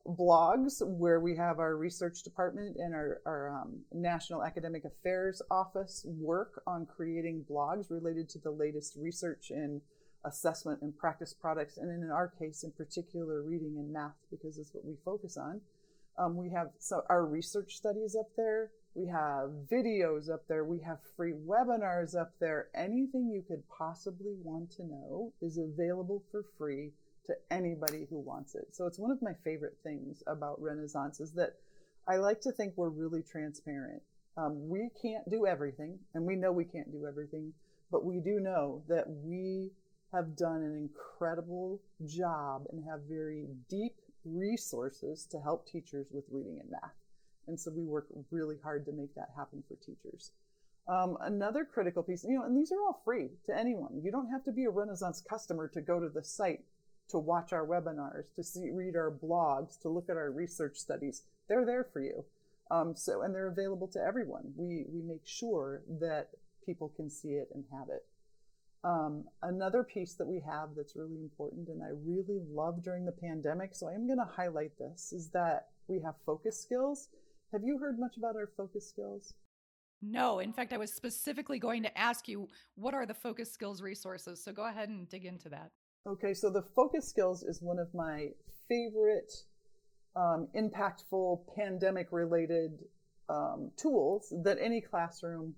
blogs 0.08 0.82
where 0.86 1.20
we 1.20 1.36
have 1.36 1.60
our 1.60 1.76
research 1.76 2.24
department 2.24 2.78
and 2.78 2.94
our, 2.94 3.22
our 3.26 3.62
um, 3.62 3.80
National 3.94 4.44
Academic 4.44 4.84
Affairs 4.86 5.42
Office 5.52 6.06
work 6.08 6.62
on 6.66 6.86
creating 6.86 7.46
blogs 7.50 7.92
related 7.92 8.30
to 8.30 8.40
the 8.40 8.52
latest 8.52 8.96
research 8.98 9.52
in 9.52 9.82
assessment 10.26 10.82
and 10.82 10.98
practice 10.98 11.34
products, 11.34 11.78
and 11.78 11.90
in 11.92 12.10
our 12.12 12.28
case, 12.28 12.64
in 12.64 12.72
particular, 12.72 13.42
reading 13.42 13.76
and 13.78 13.92
math, 13.92 14.16
because 14.32 14.58
it's 14.58 14.74
what 14.74 14.86
we 14.86 14.96
focus 15.06 15.38
on. 15.38 15.62
Um, 16.18 16.36
we 16.36 16.50
have 16.50 16.68
so 16.80 17.04
our 17.10 17.26
research 17.26 17.76
studies 17.76 18.16
up 18.20 18.28
there. 18.36 18.72
We 18.96 19.08
have 19.08 19.52
videos 19.72 20.30
up 20.30 20.48
there. 20.50 20.66
We 20.66 20.80
have 20.82 20.98
free 21.16 21.32
webinars 21.32 22.20
up 22.20 22.34
there. 22.42 22.68
Anything 22.76 23.30
you 23.30 23.44
could 23.48 23.64
possibly 23.70 24.36
want 24.44 24.72
to 24.72 24.84
know 24.84 25.32
is 25.42 25.58
available 25.58 26.24
for 26.32 26.44
free 26.58 26.92
to 27.30 27.36
anybody 27.52 28.08
who 28.10 28.20
wants 28.20 28.56
it. 28.56 28.68
So 28.72 28.86
it's 28.86 29.00
one 29.00 29.12
of 29.12 29.22
my 29.22 29.34
favorite 29.44 29.78
things 29.84 30.22
about 30.28 30.62
Renaissance 30.62 31.20
is 31.20 31.32
that 31.34 31.56
I 32.08 32.18
like 32.18 32.42
to 32.42 32.52
think 32.52 32.74
we're 32.76 32.90
really 32.90 33.22
transparent. 33.22 34.02
Um, 34.36 34.68
we 34.68 34.90
can't 35.02 35.30
do 35.30 35.46
everything, 35.46 36.00
and 36.14 36.26
we 36.26 36.36
know 36.36 36.52
we 36.52 36.66
can't 36.66 36.92
do 36.92 37.06
everything, 37.06 37.54
but 37.92 38.04
we 38.06 38.20
do 38.20 38.40
know 38.40 38.84
that 38.88 39.06
we 39.08 39.72
have 40.12 40.36
done 40.36 40.64
an 40.64 40.76
incredible 40.76 41.80
job 42.06 42.64
and 42.72 42.84
have 42.84 43.02
very 43.08 43.46
deep 43.70 43.96
resources 44.26 45.26
to 45.32 45.40
help 45.40 45.68
teachers 45.68 46.08
with 46.12 46.24
reading 46.32 46.60
and 46.60 46.72
math. 46.72 46.96
And 47.48 47.60
so 47.60 47.72
we 47.72 47.84
work 47.84 48.08
really 48.32 48.58
hard 48.64 48.86
to 48.86 48.92
make 48.92 49.14
that 49.16 49.30
happen 49.36 49.64
for 49.68 49.76
teachers. 49.76 50.32
Um, 50.88 51.18
another 51.22 51.66
critical 51.66 52.02
piece, 52.02 52.24
you 52.24 52.36
know, 52.36 52.44
and 52.46 52.58
these 52.58 52.72
are 52.72 52.82
all 52.82 53.02
free 53.06 53.30
to 53.46 53.56
anyone. 53.56 54.02
You 54.04 54.12
don't 54.12 54.32
have 54.32 54.44
to 54.46 54.52
be 54.52 54.66
a 54.66 54.72
Renaissance 54.72 55.22
customer 55.22 55.68
to 55.70 55.82
go 55.82 56.00
to 56.00 56.10
the 56.10 56.24
site 56.24 56.62
to 57.10 57.18
watch 57.18 57.54
our 57.54 57.66
webinars, 57.66 58.34
to 58.36 58.44
see, 58.44 58.70
read 58.72 58.96
our 58.96 59.12
blogs, 59.12 59.80
to 59.82 59.90
look 59.90 60.10
at 60.10 60.18
our 60.18 60.32
research 60.32 60.78
studies. 60.78 61.24
They're 61.48 61.66
there 61.66 61.88
for 61.92 62.02
you. 62.02 62.26
Um, 62.72 62.96
so, 62.96 63.24
and 63.24 63.34
they're 63.34 63.48
available 63.48 63.88
to 63.90 64.00
everyone. 64.00 64.54
We, 64.56 64.86
we 64.92 65.02
make 65.02 65.26
sure 65.26 65.82
that 66.00 66.30
people 66.66 66.94
can 66.96 67.10
see 67.10 67.30
it 67.30 67.50
and 67.54 67.64
have 67.72 67.90
it. 67.90 68.06
Um, 68.84 69.26
another 69.42 69.84
piece 69.84 70.14
that 70.16 70.28
we 70.28 70.42
have 70.48 70.70
that's 70.76 70.96
really 70.96 71.20
important 71.22 71.68
and 71.68 71.84
I 71.84 71.90
really 72.06 72.40
love 72.50 72.82
during 72.82 73.06
the 73.06 73.12
pandemic, 73.12 73.76
so 73.76 73.90
I'm 73.90 74.08
going 74.08 74.20
to 74.20 74.34
highlight 74.38 74.78
this, 74.78 75.12
is 75.12 75.30
that 75.32 75.68
we 75.88 76.00
have 76.06 76.16
focus 76.26 76.62
skills. 76.62 77.10
Have 77.52 77.64
you 77.64 77.78
heard 77.78 78.00
much 78.00 78.16
about 78.18 78.36
our 78.36 78.50
focus 78.56 78.88
skills? 78.88 79.34
No, 80.02 80.40
in 80.40 80.54
fact, 80.54 80.72
I 80.72 80.78
was 80.78 80.94
specifically 80.94 81.60
going 81.60 81.84
to 81.84 81.98
ask 81.98 82.28
you 82.28 82.48
what 82.76 82.94
are 82.94 83.06
the 83.06 83.14
focus 83.14 83.52
skills 83.52 83.82
resources? 83.82 84.42
So 84.42 84.54
go 84.54 84.68
ahead 84.68 84.88
and 84.88 85.10
dig 85.10 85.26
into 85.26 85.50
that. 85.50 85.72
Okay, 86.08 86.34
so 86.34 86.50
the 86.50 86.62
focus 86.62 87.08
skills 87.08 87.44
is 87.44 87.62
one 87.62 87.78
of 87.78 87.94
my 87.94 88.30
favorite 88.70 89.34
um, 90.16 90.48
impactful 90.56 91.42
pandemic 91.56 92.08
related 92.12 92.72
um, 93.28 93.70
tools 93.76 94.34
that 94.44 94.58
any 94.62 94.80
classroom, 94.80 95.54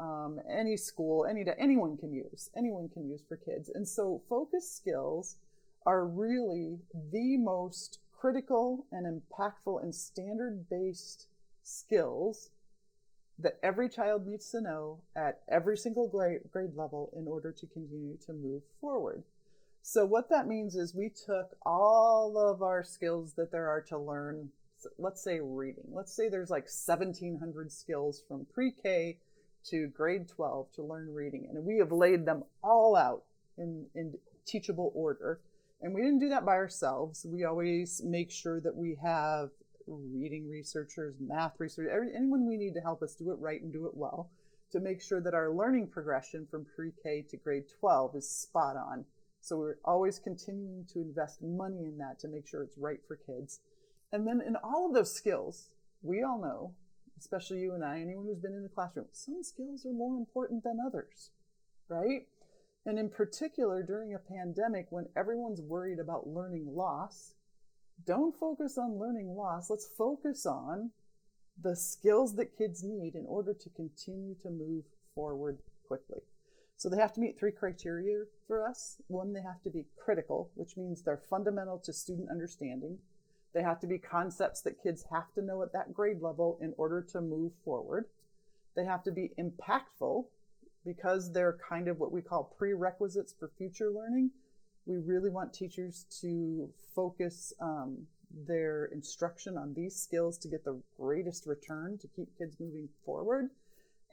um, 0.00 0.40
any 0.50 0.78
school, 0.78 1.26
any 1.26 1.44
anyone 1.58 1.98
can 1.98 2.14
use. 2.14 2.48
Anyone 2.56 2.88
can 2.88 3.06
use 3.06 3.22
for 3.28 3.36
kids. 3.36 3.70
And 3.74 3.86
so 3.86 4.22
focus 4.26 4.70
skills 4.72 5.36
are 5.84 6.06
really 6.06 6.78
the 7.12 7.36
most 7.36 7.98
critical 8.10 8.86
and 8.90 9.06
impactful 9.06 9.82
and 9.82 9.94
standard 9.94 10.66
based 10.70 11.26
skills 11.62 12.48
that 13.38 13.58
every 13.62 13.90
child 13.90 14.26
needs 14.26 14.50
to 14.50 14.62
know 14.62 15.00
at 15.14 15.42
every 15.46 15.76
single 15.76 16.08
grade, 16.08 16.40
grade 16.50 16.74
level 16.74 17.12
in 17.14 17.28
order 17.28 17.52
to 17.52 17.66
continue 17.66 18.16
to 18.24 18.32
move 18.32 18.62
forward. 18.80 19.22
So 19.86 20.06
what 20.06 20.30
that 20.30 20.48
means 20.48 20.76
is 20.76 20.94
we 20.94 21.10
took 21.10 21.58
all 21.66 22.38
of 22.38 22.62
our 22.62 22.82
skills 22.82 23.34
that 23.34 23.52
there 23.52 23.68
are 23.68 23.82
to 23.82 23.98
learn. 23.98 24.48
Let's 24.98 25.22
say 25.22 25.40
reading. 25.40 25.84
Let's 25.92 26.16
say 26.16 26.30
there's 26.30 26.48
like 26.48 26.64
1700 26.64 27.70
skills 27.70 28.22
from 28.26 28.46
pre-K 28.46 29.18
to 29.66 29.88
grade 29.88 30.26
12 30.26 30.72
to 30.76 30.82
learn 30.82 31.12
reading. 31.12 31.48
And 31.50 31.66
we 31.66 31.76
have 31.80 31.92
laid 31.92 32.24
them 32.24 32.44
all 32.62 32.96
out 32.96 33.24
in, 33.58 33.84
in 33.94 34.14
teachable 34.46 34.90
order. 34.94 35.40
And 35.82 35.94
we 35.94 36.00
didn't 36.00 36.20
do 36.20 36.30
that 36.30 36.46
by 36.46 36.54
ourselves. 36.54 37.26
We 37.28 37.44
always 37.44 38.00
make 38.02 38.30
sure 38.30 38.60
that 38.62 38.74
we 38.74 38.96
have 39.02 39.50
reading 39.86 40.48
researchers, 40.48 41.14
math 41.20 41.60
researchers, 41.60 42.10
anyone 42.16 42.48
we 42.48 42.56
need 42.56 42.72
to 42.72 42.80
help 42.80 43.02
us 43.02 43.14
do 43.14 43.32
it 43.32 43.38
right 43.38 43.60
and 43.60 43.70
do 43.70 43.84
it 43.84 43.94
well 43.94 44.30
to 44.72 44.80
make 44.80 45.02
sure 45.02 45.20
that 45.20 45.34
our 45.34 45.52
learning 45.52 45.88
progression 45.88 46.46
from 46.50 46.64
pre-K 46.74 47.26
to 47.28 47.36
grade 47.36 47.64
12 47.80 48.16
is 48.16 48.30
spot 48.30 48.76
on. 48.78 49.04
So 49.44 49.58
we're 49.58 49.76
always 49.84 50.18
continuing 50.18 50.86
to 50.94 51.00
invest 51.00 51.42
money 51.42 51.84
in 51.84 51.98
that 51.98 52.18
to 52.20 52.28
make 52.28 52.48
sure 52.48 52.62
it's 52.62 52.78
right 52.78 53.00
for 53.06 53.16
kids. 53.16 53.60
And 54.10 54.26
then 54.26 54.40
in 54.40 54.56
all 54.56 54.86
of 54.86 54.94
those 54.94 55.14
skills, 55.14 55.68
we 56.00 56.22
all 56.22 56.40
know, 56.40 56.72
especially 57.18 57.58
you 57.58 57.74
and 57.74 57.84
I, 57.84 58.00
anyone 58.00 58.24
who's 58.24 58.40
been 58.40 58.54
in 58.54 58.62
the 58.62 58.70
classroom, 58.70 59.04
some 59.12 59.42
skills 59.42 59.84
are 59.84 59.92
more 59.92 60.16
important 60.16 60.64
than 60.64 60.78
others, 60.80 61.28
right? 61.90 62.22
And 62.86 62.98
in 62.98 63.10
particular, 63.10 63.82
during 63.82 64.14
a 64.14 64.18
pandemic 64.18 64.86
when 64.88 65.08
everyone's 65.14 65.60
worried 65.60 65.98
about 65.98 66.26
learning 66.26 66.66
loss, 66.66 67.34
don't 68.06 68.34
focus 68.34 68.78
on 68.78 68.98
learning 68.98 69.28
loss. 69.28 69.68
Let's 69.68 69.90
focus 69.98 70.46
on 70.46 70.90
the 71.62 71.76
skills 71.76 72.34
that 72.36 72.56
kids 72.56 72.82
need 72.82 73.14
in 73.14 73.26
order 73.26 73.52
to 73.52 73.68
continue 73.68 74.36
to 74.42 74.48
move 74.48 74.84
forward 75.14 75.58
quickly. 75.86 76.22
So 76.76 76.88
they 76.88 76.98
have 76.98 77.12
to 77.14 77.20
meet 77.20 77.38
three 77.38 77.52
criteria 77.52 78.24
for 78.46 78.66
us. 78.66 78.96
One, 79.06 79.32
they 79.32 79.42
have 79.42 79.62
to 79.62 79.70
be 79.70 79.86
critical, 79.96 80.50
which 80.54 80.76
means 80.76 81.02
they're 81.02 81.16
fundamental 81.16 81.78
to 81.78 81.92
student 81.92 82.30
understanding. 82.30 82.98
They 83.54 83.62
have 83.62 83.80
to 83.80 83.86
be 83.86 83.98
concepts 83.98 84.60
that 84.62 84.82
kids 84.82 85.04
have 85.10 85.32
to 85.34 85.42
know 85.42 85.62
at 85.62 85.72
that 85.72 85.94
grade 85.94 86.20
level 86.20 86.58
in 86.60 86.74
order 86.76 87.00
to 87.12 87.20
move 87.20 87.52
forward. 87.64 88.06
They 88.74 88.84
have 88.84 89.04
to 89.04 89.12
be 89.12 89.30
impactful 89.38 90.24
because 90.84 91.32
they're 91.32 91.58
kind 91.66 91.88
of 91.88 92.00
what 92.00 92.12
we 92.12 92.20
call 92.20 92.54
prerequisites 92.58 93.32
for 93.38 93.50
future 93.56 93.90
learning. 93.90 94.30
We 94.86 94.96
really 94.96 95.30
want 95.30 95.54
teachers 95.54 96.04
to 96.20 96.68
focus 96.94 97.52
um, 97.60 98.06
their 98.46 98.86
instruction 98.86 99.56
on 99.56 99.72
these 99.74 99.96
skills 99.96 100.36
to 100.38 100.48
get 100.48 100.64
the 100.64 100.82
greatest 100.98 101.46
return 101.46 101.98
to 101.98 102.08
keep 102.08 102.36
kids 102.36 102.56
moving 102.58 102.88
forward. 103.06 103.50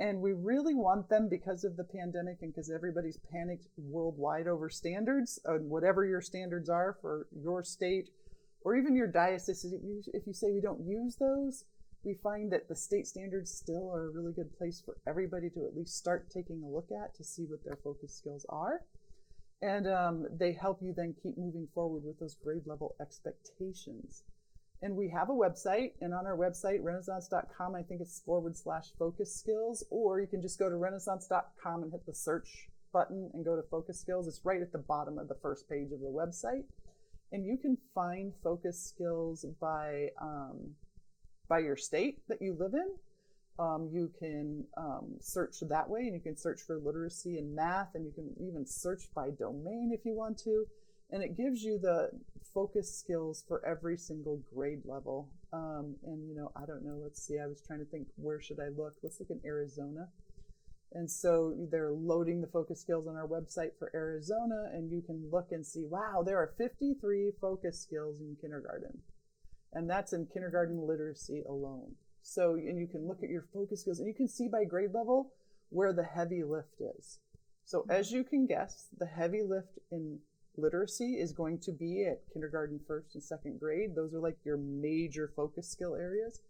And 0.02 0.20
we 0.20 0.32
really 0.32 0.74
want 0.74 1.10
them 1.10 1.30
because 1.30 1.64
of 1.64 1.78
the 1.78 1.84
pandemic 1.84 2.38
and 2.42 2.52
because 2.52 2.72
everybody's 2.72 3.20
panicked 3.32 3.68
worldwide 3.78 4.48
over 4.48 4.68
standards, 4.68 5.40
uh, 5.48 5.60
whatever 5.60 6.04
your 6.04 6.22
standards 6.22 6.70
are 6.70 6.98
for 7.02 7.28
your 7.40 7.64
state 7.64 8.10
or 8.64 8.76
even 8.76 8.96
your 8.96 9.06
diocese. 9.06 9.64
If 10.12 10.26
you 10.26 10.34
say 10.34 10.50
we 10.50 10.60
don't 10.60 10.82
use 10.84 11.18
those, 11.18 11.66
we 12.04 12.16
find 12.16 12.52
that 12.52 12.68
the 12.68 12.76
state 12.76 13.06
standards 13.06 13.52
still 13.52 13.92
are 13.94 14.08
a 14.08 14.10
really 14.10 14.34
good 14.34 14.58
place 14.58 14.82
for 14.84 14.98
everybody 15.08 15.52
to 15.52 15.66
at 15.66 15.78
least 15.78 15.96
start 15.96 16.32
taking 16.32 16.64
a 16.64 16.68
look 16.68 16.90
at 16.92 17.14
to 17.18 17.24
see 17.24 17.44
what 17.44 17.64
their 17.64 17.78
focus 17.84 18.12
skills 18.12 18.44
are. 18.50 18.82
And 19.62 19.88
um, 19.88 20.26
they 20.36 20.54
help 20.54 20.82
you 20.82 20.96
then 20.98 21.14
keep 21.22 21.38
moving 21.38 21.68
forward 21.76 22.04
with 22.04 22.20
those 22.20 22.34
grade 22.44 22.66
level 22.66 22.96
expectations. 23.00 24.24
And 24.84 24.96
we 24.96 25.10
have 25.10 25.30
a 25.30 25.34
website, 25.34 25.92
and 26.02 26.12
on 26.12 26.26
our 26.26 26.36
website, 26.36 26.82
renaissance.com, 26.82 27.76
I 27.76 27.84
think 27.84 28.02
it's 28.02 28.20
forward 28.22 28.58
slash 28.58 28.88
focus 28.98 29.36
skills, 29.36 29.84
or 29.92 30.20
you 30.20 30.26
can 30.26 30.42
just 30.42 30.58
go 30.58 30.70
to 30.70 30.76
renaissance.com 30.76 31.84
and 31.84 31.92
hit 31.92 32.06
the 32.08 32.16
search 32.16 32.68
button 32.92 33.30
and 33.34 33.46
go 33.46 33.56
to 33.56 33.62
focus 33.70 34.00
skills. 34.00 34.28
It's 34.28 34.42
right 34.44 34.62
at 34.62 34.72
the 34.72 34.80
bottom 34.80 35.20
of 35.20 35.28
the 35.28 35.36
first 35.36 35.70
page 35.70 35.92
of 35.92 36.00
the 36.00 36.08
website. 36.08 36.64
And 37.32 37.46
you 37.46 37.58
can 37.58 37.78
find 37.94 38.34
focus 38.44 38.82
skills 38.84 39.46
by 39.60 40.10
um, 40.22 40.76
by 41.48 41.60
your 41.60 41.78
state 41.78 42.20
that 42.28 42.42
you 42.42 42.56
live 42.60 42.74
in. 42.74 42.88
Um, 43.60 43.90
you 43.92 44.12
can 44.18 44.66
um, 44.78 45.16
search 45.20 45.60
that 45.62 45.90
way, 45.90 46.02
and 46.02 46.14
you 46.14 46.20
can 46.20 46.36
search 46.36 46.62
for 46.62 46.78
literacy 46.78 47.38
and 47.38 47.56
math, 47.56 47.90
and 47.94 48.06
you 48.06 48.12
can 48.12 48.34
even 48.40 48.66
search 48.66 49.04
by 49.14 49.30
domain 49.30 49.92
if 49.94 50.06
you 50.06 50.14
want 50.14 50.40
to. 50.40 50.66
And 51.12 51.24
it 51.24 51.36
gives 51.36 51.64
you 51.64 51.78
the 51.78 52.10
focus 52.54 52.98
skills 52.98 53.44
for 53.48 53.66
every 53.66 53.98
single 53.98 54.42
grade 54.54 54.82
level. 54.86 55.30
Um, 55.54 55.96
and 56.06 56.28
you 56.28 56.36
know, 56.36 56.52
I 56.56 56.66
don't 56.66 56.84
know. 56.84 57.00
Let's 57.02 57.22
see. 57.22 57.40
I 57.40 57.48
was 57.48 57.62
trying 57.66 57.80
to 57.80 57.86
think 57.86 58.08
where 58.16 58.42
should 58.42 58.60
I 58.60 58.70
look. 58.70 58.96
Let's 59.04 59.20
look 59.20 59.30
in 59.30 59.42
Arizona. 59.46 60.08
And 60.94 61.10
so 61.10 61.54
they're 61.72 61.94
loading 61.94 62.42
the 62.42 62.48
focus 62.48 62.82
skills 62.82 63.08
on 63.08 63.16
our 63.16 63.28
website 63.28 63.72
for 63.80 63.90
Arizona, 63.94 64.72
and 64.74 64.92
you 64.92 65.02
can 65.02 65.30
look 65.32 65.54
and 65.54 65.66
see, 65.66 65.86
wow, 65.86 66.22
there 66.22 66.38
are 66.38 66.54
53 66.58 67.32
focus 67.40 67.80
skills 67.80 68.20
in 68.20 68.36
kindergarten 68.42 69.00
and 69.74 69.90
that's 69.90 70.14
in 70.14 70.26
kindergarten 70.26 70.86
literacy 70.86 71.44
alone. 71.48 71.96
So, 72.24 72.56
and 72.56 72.78
you 72.78 72.88
can 72.88 73.08
look 73.08 73.24
at 73.24 73.30
your 73.30 73.46
focus 73.54 73.82
skills 73.82 74.00
and 74.00 74.08
you 74.08 74.14
can 74.14 74.28
see 74.28 74.48
by 74.48 74.64
grade 74.64 74.94
level 74.94 75.34
where 75.70 75.94
the 75.94 76.04
heavy 76.04 76.44
lift 76.44 76.82
is. 76.98 77.20
So, 77.66 77.80
mm-hmm. 77.80 77.92
as 77.92 78.12
you 78.12 78.24
can 78.24 78.46
guess, 78.46 78.88
the 78.98 79.06
heavy 79.06 79.42
lift 79.42 79.80
in 79.92 80.20
literacy 80.58 81.14
is 81.14 81.32
going 81.32 81.60
to 81.60 81.72
be 81.72 82.06
at 82.06 82.22
kindergarten, 82.34 82.80
first, 82.88 83.16
and 83.16 83.24
second 83.24 83.60
grade. 83.60 83.96
Those 83.96 84.14
are 84.14 84.20
like 84.20 84.38
your 84.44 84.58
major 84.58 85.32
focus 85.36 85.70
skill 85.70 85.96
areas. 85.96 86.42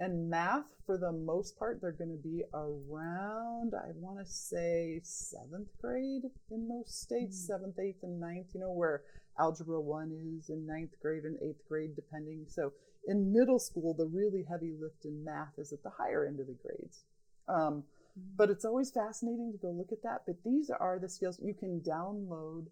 And 0.00 0.30
math, 0.30 0.66
for 0.86 0.96
the 0.96 1.10
most 1.10 1.58
part, 1.58 1.80
they're 1.80 1.90
going 1.90 2.16
to 2.16 2.22
be 2.22 2.44
around, 2.54 3.72
I 3.74 3.90
want 3.96 4.24
to 4.24 4.24
say, 4.24 5.00
seventh 5.02 5.68
grade 5.80 6.22
in 6.52 6.68
most 6.68 7.02
states, 7.02 7.36
mm-hmm. 7.36 7.52
seventh, 7.52 7.78
eighth, 7.80 8.04
and 8.04 8.20
ninth, 8.20 8.46
you 8.54 8.60
know, 8.60 8.70
where 8.70 9.02
algebra 9.40 9.80
one 9.80 10.12
is 10.38 10.50
in 10.50 10.66
ninth 10.66 10.92
grade 11.02 11.24
and 11.24 11.36
eighth 11.42 11.66
grade, 11.68 11.96
depending. 11.96 12.44
So 12.48 12.72
in 13.08 13.32
middle 13.32 13.58
school, 13.58 13.92
the 13.92 14.06
really 14.06 14.44
heavy 14.48 14.72
lift 14.80 15.04
in 15.04 15.24
math 15.24 15.58
is 15.58 15.72
at 15.72 15.82
the 15.82 15.90
higher 15.90 16.26
end 16.26 16.38
of 16.38 16.46
the 16.46 16.56
grades. 16.62 17.04
Um, 17.48 17.82
mm-hmm. 17.82 18.36
but 18.36 18.50
it's 18.50 18.64
always 18.64 18.92
fascinating 18.92 19.50
to 19.50 19.58
go 19.58 19.70
look 19.70 19.90
at 19.90 20.02
that. 20.04 20.22
But 20.26 20.36
these 20.44 20.70
are 20.70 21.00
the 21.00 21.08
skills 21.08 21.40
you 21.42 21.54
can 21.54 21.80
download. 21.80 22.66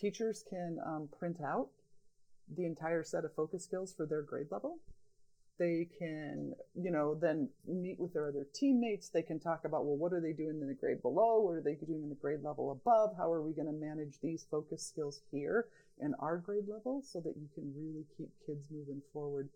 Teachers 0.00 0.44
can 0.48 0.78
um, 0.86 1.08
print 1.18 1.38
out 1.44 1.68
the 2.56 2.64
entire 2.64 3.02
set 3.02 3.24
of 3.24 3.34
focus 3.34 3.64
skills 3.64 3.92
for 3.92 4.06
their 4.06 4.22
grade 4.22 4.46
level. 4.50 4.78
They 5.58 5.88
can, 5.98 6.54
you 6.80 6.92
know, 6.92 7.16
then 7.16 7.48
meet 7.66 7.98
with 7.98 8.12
their 8.12 8.28
other 8.28 8.46
teammates. 8.54 9.08
They 9.08 9.22
can 9.22 9.40
talk 9.40 9.64
about, 9.64 9.84
well, 9.84 9.96
what 9.96 10.12
are 10.12 10.20
they 10.20 10.32
doing 10.32 10.60
in 10.60 10.68
the 10.68 10.74
grade 10.74 11.02
below? 11.02 11.40
What 11.40 11.56
are 11.56 11.62
they 11.62 11.74
doing 11.74 12.04
in 12.04 12.08
the 12.08 12.14
grade 12.14 12.44
level 12.44 12.70
above? 12.70 13.16
How 13.16 13.32
are 13.32 13.42
we 13.42 13.52
going 13.52 13.66
to 13.66 13.72
manage 13.72 14.20
these 14.22 14.46
focus 14.48 14.86
skills 14.86 15.20
here 15.32 15.66
in 16.00 16.14
our 16.20 16.36
grade 16.38 16.68
level 16.68 17.02
so 17.04 17.18
that 17.20 17.34
you 17.36 17.48
can 17.54 17.74
really 17.76 18.04
keep 18.16 18.30
kids 18.46 18.68
moving 18.70 19.02
forward? 19.12 19.48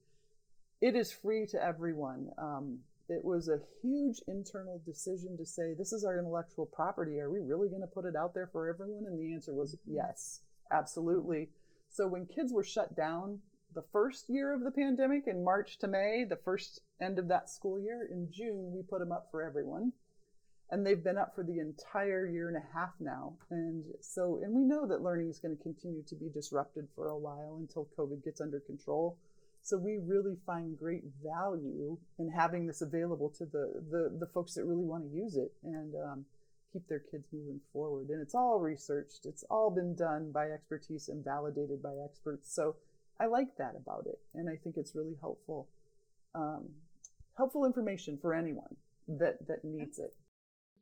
It 0.81 0.97
is 0.97 1.13
free 1.13 1.47
to 1.47 1.65
everyone. 1.65 2.31
Um, 2.37 2.81
it 3.09 3.25
was 3.25 3.49
a 3.49 3.61
huge 3.83 4.21
internal 4.29 4.81
decision 4.87 5.37
to 5.37 5.45
say, 5.45 5.75
this 5.75 5.93
is 5.93 6.05
our 6.05 6.19
intellectual 6.19 6.67
property. 6.67 7.19
Are 7.19 7.31
we 7.31 7.41
really 7.41 7.69
going 7.69 7.83
to 7.83 7.87
put 7.87 8.05
it 8.05 8.17
out 8.17 8.35
there 8.35 8.49
for 8.53 8.69
everyone? 8.69 9.05
And 9.07 9.19
the 9.19 9.35
answer 9.35 9.53
was 9.55 9.75
mm-hmm. 9.75 9.97
yes, 9.97 10.41
absolutely. 10.71 11.51
So 11.91 12.07
when 12.07 12.27
kids 12.27 12.53
were 12.53 12.65
shut 12.65 12.97
down 12.97 13.41
the 13.75 13.85
first 13.93 14.29
year 14.29 14.53
of 14.53 14.63
the 14.63 14.71
pandemic 14.71 15.27
in 15.27 15.45
March 15.45 15.79
to 15.79 15.89
May, 15.89 16.25
the 16.29 16.39
first 16.45 16.81
end 17.01 17.19
of 17.19 17.29
that 17.29 17.49
school 17.49 17.81
year. 17.81 18.09
In 18.11 18.29
June, 18.31 18.73
we 18.75 18.83
put 18.83 19.01
them 19.01 19.13
up 19.13 19.29
for 19.31 19.43
everyone. 19.43 19.93
And 20.71 20.87
they've 20.87 21.03
been 21.05 21.19
up 21.19 21.35
for 21.35 21.45
the 21.45 21.59
entire 21.59 22.27
year 22.27 22.49
and 22.49 22.57
a 22.57 22.75
half 22.75 22.93
now. 22.99 23.35
And 23.51 23.85
so, 24.01 24.41
and 24.43 24.55
we 24.55 24.65
know 24.65 24.87
that 24.87 25.03
learning 25.03 25.29
is 25.29 25.39
going 25.39 25.55
to 25.55 25.63
continue 25.63 26.03
to 26.09 26.15
be 26.15 26.31
disrupted 26.31 26.89
for 26.95 27.09
a 27.09 27.19
while 27.19 27.59
until 27.61 27.89
COVID 27.99 28.25
gets 28.25 28.41
under 28.41 28.61
control. 28.61 29.19
So 29.63 29.79
we 29.79 29.99
really 30.05 30.37
find 30.45 30.77
great 30.77 31.05
value 31.25 31.97
in 32.19 32.31
having 32.31 32.67
this 32.67 32.83
available 32.83 33.31
to 33.39 33.45
the, 33.45 33.83
the, 33.91 34.17
the 34.19 34.27
folks 34.35 34.55
that 34.55 34.65
really 34.65 34.85
want 34.85 35.05
to 35.05 35.17
use 35.17 35.37
it 35.37 35.53
and 35.63 35.95
um, 35.95 36.25
keep 36.73 36.89
their 36.89 37.03
kids 37.11 37.27
moving 37.33 37.61
forward. 37.73 38.09
And 38.09 38.21
it's 38.21 38.35
all 38.35 38.59
researched. 38.59 39.25
It's 39.25 39.45
all 39.51 39.71
been 39.71 39.95
done 39.95 40.33
by 40.33 40.51
expertise 40.51 41.09
and 41.09 41.25
validated 41.25 41.83
by 41.83 41.93
experts. 42.05 42.53
So 42.53 42.77
I 43.21 43.27
like 43.27 43.57
that 43.59 43.75
about 43.77 44.07
it, 44.07 44.19
and 44.35 44.49
I 44.49 44.57
think 44.57 44.77
it's 44.77 44.97
really 44.97 45.17
helpful, 45.21 45.69
um, 46.35 46.69
helpful 47.37 47.65
information 47.65 48.19
for 48.21 48.35
anyone 48.35 48.75
that 49.07 49.47
that 49.47 49.65
needs 49.65 50.01
it. 50.01 50.17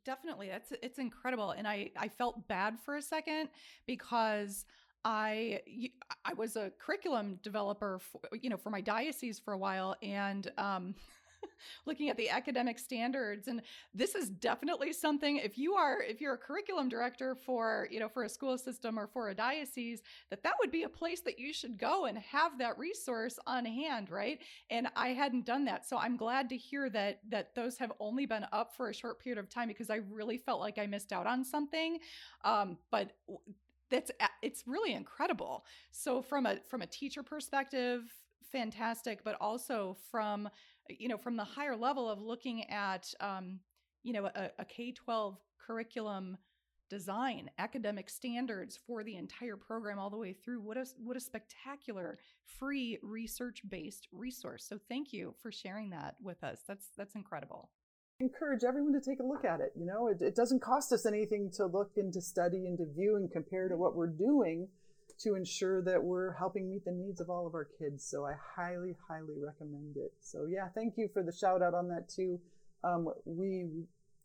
Definitely, 0.06 0.48
that's 0.48 0.72
it's 0.82 0.98
incredible, 0.98 1.50
and 1.50 1.68
I 1.68 1.90
I 1.98 2.08
felt 2.08 2.48
bad 2.48 2.78
for 2.82 2.96
a 2.96 3.02
second 3.02 3.50
because 3.86 4.64
I 5.04 5.60
I 6.24 6.34
was 6.34 6.56
a 6.56 6.70
curriculum 6.78 7.38
developer, 7.42 7.98
for, 7.98 8.20
you 8.40 8.50
know, 8.50 8.56
for 8.56 8.70
my 8.70 8.80
diocese 8.80 9.38
for 9.38 9.52
a 9.52 9.58
while, 9.58 9.96
and 10.02 10.50
um, 10.58 10.94
looking 11.86 12.10
at 12.10 12.16
the 12.16 12.28
academic 12.28 12.78
standards 12.78 13.48
and 13.48 13.62
this 13.94 14.14
is 14.14 14.28
definitely 14.28 14.92
something 14.92 15.36
if 15.36 15.58
you 15.58 15.74
are 15.74 16.02
if 16.02 16.20
you're 16.20 16.34
a 16.34 16.38
curriculum 16.38 16.88
director 16.88 17.34
for 17.34 17.88
you 17.90 18.00
know 18.00 18.08
for 18.08 18.24
a 18.24 18.28
school 18.28 18.56
system 18.58 18.98
or 18.98 19.06
for 19.06 19.30
a 19.30 19.34
diocese 19.34 20.02
that 20.30 20.42
that 20.42 20.54
would 20.60 20.70
be 20.70 20.84
a 20.84 20.88
place 20.88 21.20
that 21.20 21.38
you 21.38 21.52
should 21.52 21.78
go 21.78 22.06
and 22.06 22.18
have 22.18 22.58
that 22.58 22.78
resource 22.78 23.38
on 23.46 23.64
hand 23.64 24.10
right? 24.10 24.40
And 24.70 24.88
i 24.96 25.08
hadn't 25.08 25.46
done 25.46 25.64
that 25.66 25.86
so 25.86 25.96
i'm 25.98 26.16
glad 26.16 26.48
to 26.50 26.56
hear 26.56 26.90
that 26.90 27.20
that 27.28 27.54
those 27.54 27.78
have 27.78 27.92
only 28.00 28.26
been 28.26 28.46
up 28.52 28.74
for 28.74 28.88
a 28.88 28.94
short 28.94 29.20
period 29.20 29.38
of 29.38 29.48
time 29.48 29.68
because 29.68 29.90
i 29.90 30.00
really 30.10 30.38
felt 30.38 30.60
like 30.60 30.78
i 30.78 30.86
missed 30.86 31.12
out 31.12 31.26
on 31.26 31.44
something. 31.44 31.98
Um, 32.44 32.78
but 32.90 33.12
that's 33.90 34.10
it's 34.42 34.64
really 34.66 34.92
incredible 34.92 35.64
so 35.90 36.22
from 36.22 36.46
a 36.46 36.58
from 36.68 36.82
a 36.82 36.86
teacher 36.86 37.22
perspective 37.22 38.02
fantastic 38.52 39.22
but 39.24 39.36
also 39.40 39.96
from 40.10 40.48
you 40.98 41.08
know, 41.08 41.16
from 41.16 41.36
the 41.36 41.44
higher 41.44 41.76
level 41.76 42.08
of 42.08 42.20
looking 42.20 42.68
at, 42.70 43.12
um, 43.20 43.60
you 44.02 44.12
know, 44.12 44.26
a, 44.26 44.50
a 44.58 44.64
K 44.64 44.92
12 44.92 45.38
curriculum 45.64 46.36
design, 46.88 47.48
academic 47.58 48.10
standards 48.10 48.78
for 48.86 49.04
the 49.04 49.16
entire 49.16 49.56
program 49.56 49.98
all 49.98 50.10
the 50.10 50.16
way 50.16 50.32
through. 50.32 50.60
What 50.60 50.76
a, 50.76 50.86
what 50.98 51.16
a 51.16 51.20
spectacular 51.20 52.18
free 52.58 52.98
research 53.02 53.62
based 53.68 54.08
resource. 54.12 54.66
So 54.68 54.78
thank 54.88 55.12
you 55.12 55.34
for 55.40 55.52
sharing 55.52 55.90
that 55.90 56.16
with 56.20 56.42
us. 56.42 56.62
That's, 56.66 56.88
that's 56.96 57.14
incredible. 57.14 57.70
Encourage 58.20 58.64
everyone 58.64 58.92
to 58.92 59.00
take 59.00 59.20
a 59.20 59.26
look 59.26 59.44
at 59.44 59.60
it. 59.60 59.72
You 59.74 59.86
know, 59.86 60.08
it, 60.08 60.20
it 60.20 60.36
doesn't 60.36 60.60
cost 60.60 60.92
us 60.92 61.06
anything 61.06 61.50
to 61.56 61.66
look 61.66 61.92
and 61.96 62.12
to 62.12 62.20
study 62.20 62.66
and 62.66 62.76
to 62.78 62.84
view 62.84 63.16
and 63.16 63.30
compare 63.32 63.68
to 63.68 63.76
what 63.76 63.96
we're 63.96 64.08
doing 64.08 64.68
to 65.20 65.34
ensure 65.34 65.82
that 65.82 66.02
we're 66.02 66.32
helping 66.32 66.70
meet 66.70 66.84
the 66.84 66.92
needs 66.92 67.20
of 67.20 67.28
all 67.28 67.46
of 67.46 67.54
our 67.54 67.68
kids. 67.78 68.04
So 68.04 68.26
I 68.26 68.34
highly, 68.56 68.94
highly 69.08 69.34
recommend 69.38 69.96
it. 69.96 70.12
So 70.20 70.46
yeah, 70.50 70.68
thank 70.74 70.94
you 70.96 71.08
for 71.12 71.22
the 71.22 71.32
shout 71.32 71.62
out 71.62 71.74
on 71.74 71.88
that 71.88 72.08
too. 72.08 72.40
Um, 72.84 73.08
we 73.24 73.66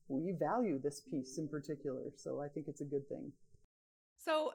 we 0.07 0.33
value 0.39 0.79
this 0.81 1.01
piece 1.01 1.37
in 1.37 1.47
particular, 1.47 2.03
so 2.15 2.41
I 2.41 2.47
think 2.47 2.67
it's 2.67 2.81
a 2.81 2.85
good 2.85 3.07
thing. 3.09 3.31
So 4.19 4.51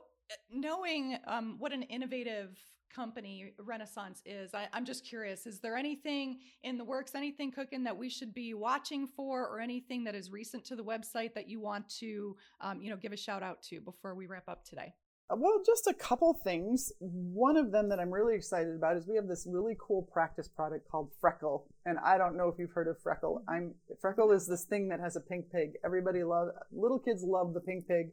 knowing 0.51 1.19
um, 1.27 1.57
what 1.59 1.73
an 1.73 1.83
innovative 1.85 2.59
company 2.95 3.55
Renaissance 3.59 4.21
is, 4.27 4.53
I, 4.55 4.69
am 4.73 4.85
just 4.85 5.05
curious: 5.05 5.47
is 5.47 5.61
there 5.61 5.77
anything 5.77 6.38
in 6.62 6.77
the 6.77 6.85
works, 6.85 7.14
anything 7.14 7.53
cooking 7.53 7.85
that 7.85 7.97
we 7.97 8.09
should 8.09 8.35
be 8.35 8.55
watching 8.55 9.07
for, 9.07 9.47
or 9.47 9.61
anything 9.61 10.05
that 10.05 10.14
is 10.14 10.31
recent 10.31 10.64
to 10.66 10.77
the 10.77 10.85
website 10.85 11.35
that 11.35 11.49
you 11.49 11.61
want 11.61 11.88
to, 12.01 12.37
um, 12.61 12.83
you 12.83 12.90
know, 12.90 12.97
give 12.97 13.12
a 13.12 13.16
shout 13.16 13.43
out 13.43 13.62
to 13.64 13.81
before 13.81 14.14
we 14.14 14.27
wrap 14.27 14.49
up 14.49 14.64
today? 14.64 14.95
Well, 15.33 15.62
just 15.64 15.87
a 15.87 15.95
couple 15.95 16.35
things. 16.35 16.93
One 16.99 17.57
of 17.57 17.71
them 17.71 17.88
that 17.90 18.01
I'm 18.01 18.11
really 18.11 18.35
excited 18.35 18.75
about 18.75 18.97
is 18.97 19.07
we 19.07 19.14
have 19.14 19.29
this 19.29 19.47
really 19.49 19.77
cool 19.79 20.03
practice 20.12 20.49
product 20.49 20.90
called 20.90 21.12
Freckle, 21.21 21.66
and 21.87 21.99
I 22.05 22.19
don't 22.19 22.37
know 22.37 22.49
if 22.49 22.59
you've 22.59 22.73
heard 22.73 22.88
of 22.88 22.97
Freckle. 23.01 23.45
I'm 23.49 23.75
Freckle 24.03 24.33
is 24.33 24.49
this 24.49 24.64
thing 24.64 24.88
that 24.88 24.99
has 24.99 25.14
a 25.14 25.21
pink 25.21 25.47
pig. 25.53 25.75
Everybody 25.85 26.25
love 26.25 26.49
little 26.73 26.99
kids 26.99 27.23
love 27.23 27.55
the 27.55 27.61
pink 27.61 27.87
pig. 27.87 28.11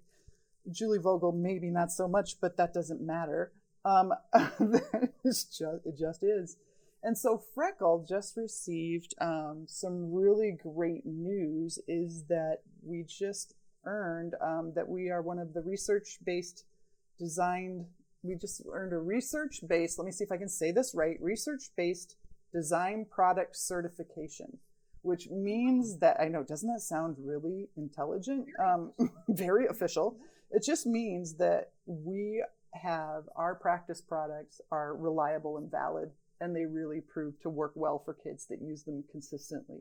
Julie 0.71 0.99
Vogel 0.99 1.31
maybe 1.31 1.69
not 1.69 1.91
so 1.91 2.07
much, 2.07 2.39
but 2.41 2.57
that 2.57 2.73
doesn't 2.73 3.01
matter. 3.01 3.51
Um, 3.85 4.13
just, 5.25 5.61
it 5.85 5.97
just 5.97 6.23
is. 6.23 6.57
And 7.03 7.17
so 7.17 7.41
Freckle 7.55 8.05
just 8.07 8.35
received 8.35 9.13
um, 9.21 9.65
some 9.67 10.11
really 10.11 10.51
great 10.51 11.05
news 11.05 11.79
is 11.87 12.23
that 12.27 12.57
we 12.83 13.05
just 13.07 13.53
earned 13.85 14.33
um, 14.41 14.73
that 14.75 14.89
we 14.89 15.09
are 15.09 15.21
one 15.21 15.39
of 15.39 15.53
the 15.53 15.61
research 15.61 16.17
based 16.25 16.65
designed, 17.17 17.85
we 18.23 18.35
just 18.35 18.61
earned 18.71 18.93
a 18.93 18.97
research 18.97 19.61
based, 19.67 19.97
let 19.97 20.05
me 20.05 20.11
see 20.11 20.23
if 20.23 20.31
I 20.31 20.37
can 20.37 20.49
say 20.49 20.71
this 20.71 20.93
right, 20.93 21.17
research 21.21 21.69
based 21.77 22.15
design 22.53 23.05
product 23.09 23.55
certification, 23.55 24.57
which 25.01 25.29
means 25.29 25.99
that, 25.99 26.19
I 26.19 26.27
know, 26.27 26.43
doesn't 26.43 26.67
that 26.67 26.81
sound 26.81 27.17
really 27.19 27.69
intelligent? 27.77 28.47
Um, 28.59 28.91
very 29.29 29.67
official. 29.67 30.17
It 30.51 30.63
just 30.63 30.85
means 30.85 31.35
that 31.37 31.71
we 31.85 32.43
have 32.73 33.23
our 33.35 33.55
practice 33.55 34.01
products 34.01 34.61
are 34.71 34.95
reliable 34.95 35.57
and 35.57 35.69
valid 35.69 36.11
and 36.39 36.55
they 36.55 36.65
really 36.65 37.01
prove 37.01 37.39
to 37.41 37.49
work 37.49 37.71
well 37.75 38.01
for 38.03 38.13
kids 38.13 38.45
that 38.47 38.61
use 38.61 38.83
them 38.83 39.03
consistently. 39.11 39.79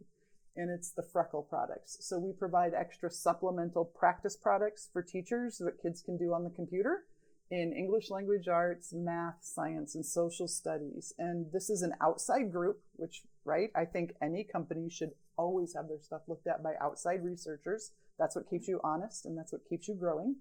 And 0.56 0.70
it's 0.70 0.90
the 0.90 1.02
Freckle 1.02 1.42
products. 1.42 1.98
So 2.00 2.18
we 2.18 2.32
provide 2.32 2.72
extra 2.72 3.10
supplemental 3.10 3.84
practice 3.84 4.36
products 4.36 4.88
for 4.90 5.02
teachers 5.02 5.58
that 5.58 5.82
kids 5.82 6.00
can 6.00 6.16
do 6.16 6.32
on 6.32 6.44
the 6.44 6.50
computer 6.50 7.04
in 7.50 7.74
English 7.74 8.10
language 8.10 8.48
arts, 8.48 8.92
math, 8.94 9.38
science, 9.42 9.94
and 9.94 10.04
social 10.04 10.48
studies. 10.48 11.12
And 11.18 11.52
this 11.52 11.68
is 11.68 11.82
an 11.82 11.92
outside 12.00 12.50
group, 12.50 12.80
which, 12.94 13.22
right, 13.44 13.70
I 13.76 13.84
think 13.84 14.14
any 14.22 14.44
company 14.44 14.88
should 14.88 15.10
always 15.36 15.74
have 15.74 15.88
their 15.88 16.00
stuff 16.00 16.22
looked 16.26 16.46
at 16.46 16.62
by 16.62 16.72
outside 16.80 17.22
researchers. 17.22 17.92
That's 18.18 18.34
what 18.34 18.48
keeps 18.48 18.66
you 18.66 18.80
honest 18.82 19.26
and 19.26 19.36
that's 19.36 19.52
what 19.52 19.68
keeps 19.68 19.88
you 19.88 19.94
growing 19.94 20.36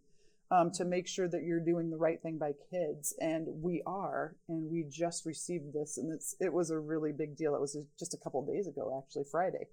um, 0.52 0.72
to 0.72 0.86
make 0.86 1.08
sure 1.08 1.28
that 1.28 1.44
you're 1.44 1.60
doing 1.60 1.90
the 1.90 1.98
right 1.98 2.22
thing 2.22 2.38
by 2.38 2.52
kids. 2.72 3.16
And 3.20 3.48
we 3.62 3.82
are, 3.86 4.36
and 4.48 4.70
we 4.70 4.86
just 4.90 5.26
received 5.26 5.74
this, 5.74 5.98
and 5.98 6.14
it's 6.14 6.36
it 6.40 6.54
was 6.54 6.70
a 6.70 6.80
really 6.80 7.12
big 7.12 7.36
deal. 7.36 7.56
It 7.56 7.62
was 7.62 7.78
just 7.98 8.14
a 8.14 8.18
couple 8.18 8.46
days 8.46 8.68
ago, 8.68 9.02
actually, 9.04 9.26
Friday. 9.30 9.68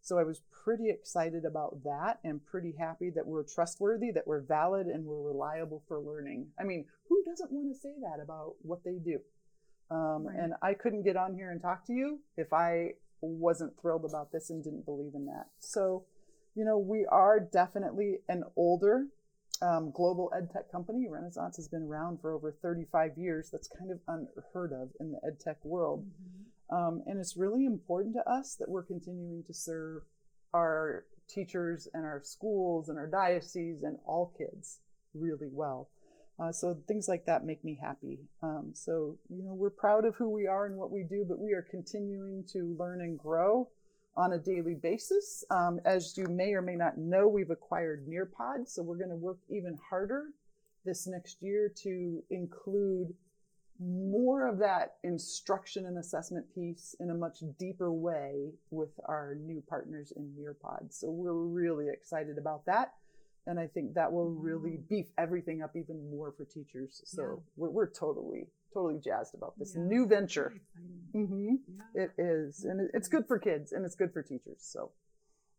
So 0.00 0.18
I 0.18 0.24
was 0.24 0.42
pretty 0.64 0.90
excited 0.90 1.44
about 1.44 1.82
that 1.84 2.20
and 2.24 2.44
pretty 2.44 2.74
happy 2.78 3.10
that 3.10 3.26
we're 3.26 3.42
trustworthy, 3.42 4.10
that 4.12 4.26
we're 4.26 4.40
valid, 4.40 4.86
and 4.86 5.04
we're 5.04 5.20
reliable 5.20 5.82
for 5.88 6.00
learning. 6.00 6.48
I 6.58 6.64
mean, 6.64 6.86
who 7.08 7.22
doesn't 7.24 7.50
want 7.50 7.74
to 7.74 7.78
say 7.78 7.92
that 8.02 8.22
about 8.22 8.54
what 8.62 8.84
they 8.84 8.98
do? 9.04 9.18
Um, 9.90 10.26
right. 10.26 10.38
And 10.38 10.54
I 10.62 10.74
couldn't 10.74 11.02
get 11.02 11.16
on 11.16 11.34
here 11.34 11.50
and 11.50 11.60
talk 11.60 11.86
to 11.86 11.92
you 11.92 12.20
if 12.36 12.52
I 12.52 12.92
wasn't 13.20 13.78
thrilled 13.80 14.04
about 14.04 14.30
this 14.32 14.50
and 14.50 14.62
didn't 14.62 14.84
believe 14.84 15.14
in 15.14 15.26
that. 15.26 15.46
So, 15.58 16.04
you 16.54 16.64
know, 16.64 16.78
we 16.78 17.06
are 17.10 17.40
definitely 17.40 18.18
an 18.28 18.44
older 18.56 19.06
um, 19.62 19.90
global 19.92 20.30
ed 20.36 20.50
tech 20.52 20.70
company. 20.70 21.06
Renaissance 21.08 21.56
has 21.56 21.68
been 21.68 21.82
around 21.82 22.20
for 22.20 22.32
over 22.32 22.52
35 22.62 23.16
years. 23.16 23.50
That's 23.50 23.68
kind 23.68 23.90
of 23.90 23.98
unheard 24.06 24.72
of 24.72 24.90
in 25.00 25.12
the 25.12 25.20
ed 25.26 25.40
tech 25.40 25.64
world. 25.64 26.04
Mm-hmm. 26.06 26.76
Um, 26.76 27.02
and 27.06 27.18
it's 27.18 27.36
really 27.36 27.64
important 27.64 28.14
to 28.14 28.30
us 28.30 28.56
that 28.56 28.68
we're 28.68 28.82
continuing 28.82 29.42
to 29.44 29.54
serve 29.54 30.02
our 30.54 31.04
teachers 31.28 31.88
and 31.92 32.04
our 32.04 32.20
schools 32.24 32.88
and 32.88 32.98
our 32.98 33.06
dioceses 33.06 33.82
and 33.82 33.98
all 34.06 34.34
kids 34.36 34.80
really 35.14 35.48
well. 35.50 35.88
Uh, 36.40 36.52
so 36.52 36.76
things 36.86 37.08
like 37.08 37.26
that 37.26 37.44
make 37.44 37.64
me 37.64 37.78
happy. 37.80 38.20
Um, 38.42 38.70
so, 38.72 39.16
you 39.28 39.42
know, 39.42 39.54
we're 39.54 39.70
proud 39.70 40.04
of 40.04 40.14
who 40.16 40.30
we 40.30 40.46
are 40.46 40.66
and 40.66 40.76
what 40.76 40.92
we 40.92 41.02
do, 41.02 41.24
but 41.28 41.40
we 41.40 41.52
are 41.52 41.66
continuing 41.68 42.44
to 42.52 42.76
learn 42.78 43.00
and 43.00 43.18
grow 43.18 43.68
on 44.18 44.32
a 44.32 44.38
daily 44.38 44.74
basis. 44.74 45.44
Um, 45.50 45.80
as 45.84 46.18
you 46.18 46.26
may 46.26 46.52
or 46.52 46.60
may 46.60 46.74
not 46.74 46.98
know, 46.98 47.28
we've 47.28 47.50
acquired 47.50 48.06
Nearpod, 48.06 48.68
so 48.68 48.82
we're 48.82 48.98
going 48.98 49.10
to 49.10 49.16
work 49.16 49.38
even 49.48 49.78
harder 49.88 50.26
this 50.84 51.06
next 51.06 51.40
year 51.40 51.72
to 51.82 52.22
include 52.30 53.14
more 53.80 54.48
of 54.48 54.58
that 54.58 54.96
instruction 55.04 55.86
and 55.86 55.98
assessment 55.98 56.44
piece 56.52 56.96
in 56.98 57.10
a 57.10 57.14
much 57.14 57.38
deeper 57.60 57.92
way 57.92 58.50
with 58.70 58.90
our 59.06 59.36
new 59.36 59.62
partners 59.68 60.12
in 60.16 60.34
Nearpod. 60.36 60.92
So 60.92 61.10
we're 61.10 61.32
really 61.32 61.86
excited 61.88 62.38
about 62.38 62.66
that. 62.66 62.94
And 63.46 63.58
I 63.58 63.68
think 63.68 63.94
that 63.94 64.12
will 64.12 64.30
really 64.30 64.80
beef 64.90 65.06
everything 65.16 65.62
up 65.62 65.76
even 65.76 66.10
more 66.10 66.32
for 66.36 66.44
teachers. 66.44 67.02
So 67.04 67.22
yeah. 67.22 67.42
we're, 67.56 67.70
we're 67.70 67.90
totally 67.90 68.48
totally 68.72 69.00
jazzed 69.02 69.34
about 69.34 69.58
this 69.58 69.74
yeah. 69.74 69.82
new 69.82 70.06
venture. 70.06 70.52
Mm-hmm. 71.14 71.54
Yeah. 71.94 72.04
It 72.04 72.10
is, 72.18 72.64
and 72.64 72.88
it's 72.94 73.08
good 73.08 73.26
for 73.26 73.38
kids 73.38 73.72
and 73.72 73.84
it's 73.84 73.94
good 73.94 74.12
for 74.12 74.22
teachers. 74.22 74.58
So 74.60 74.90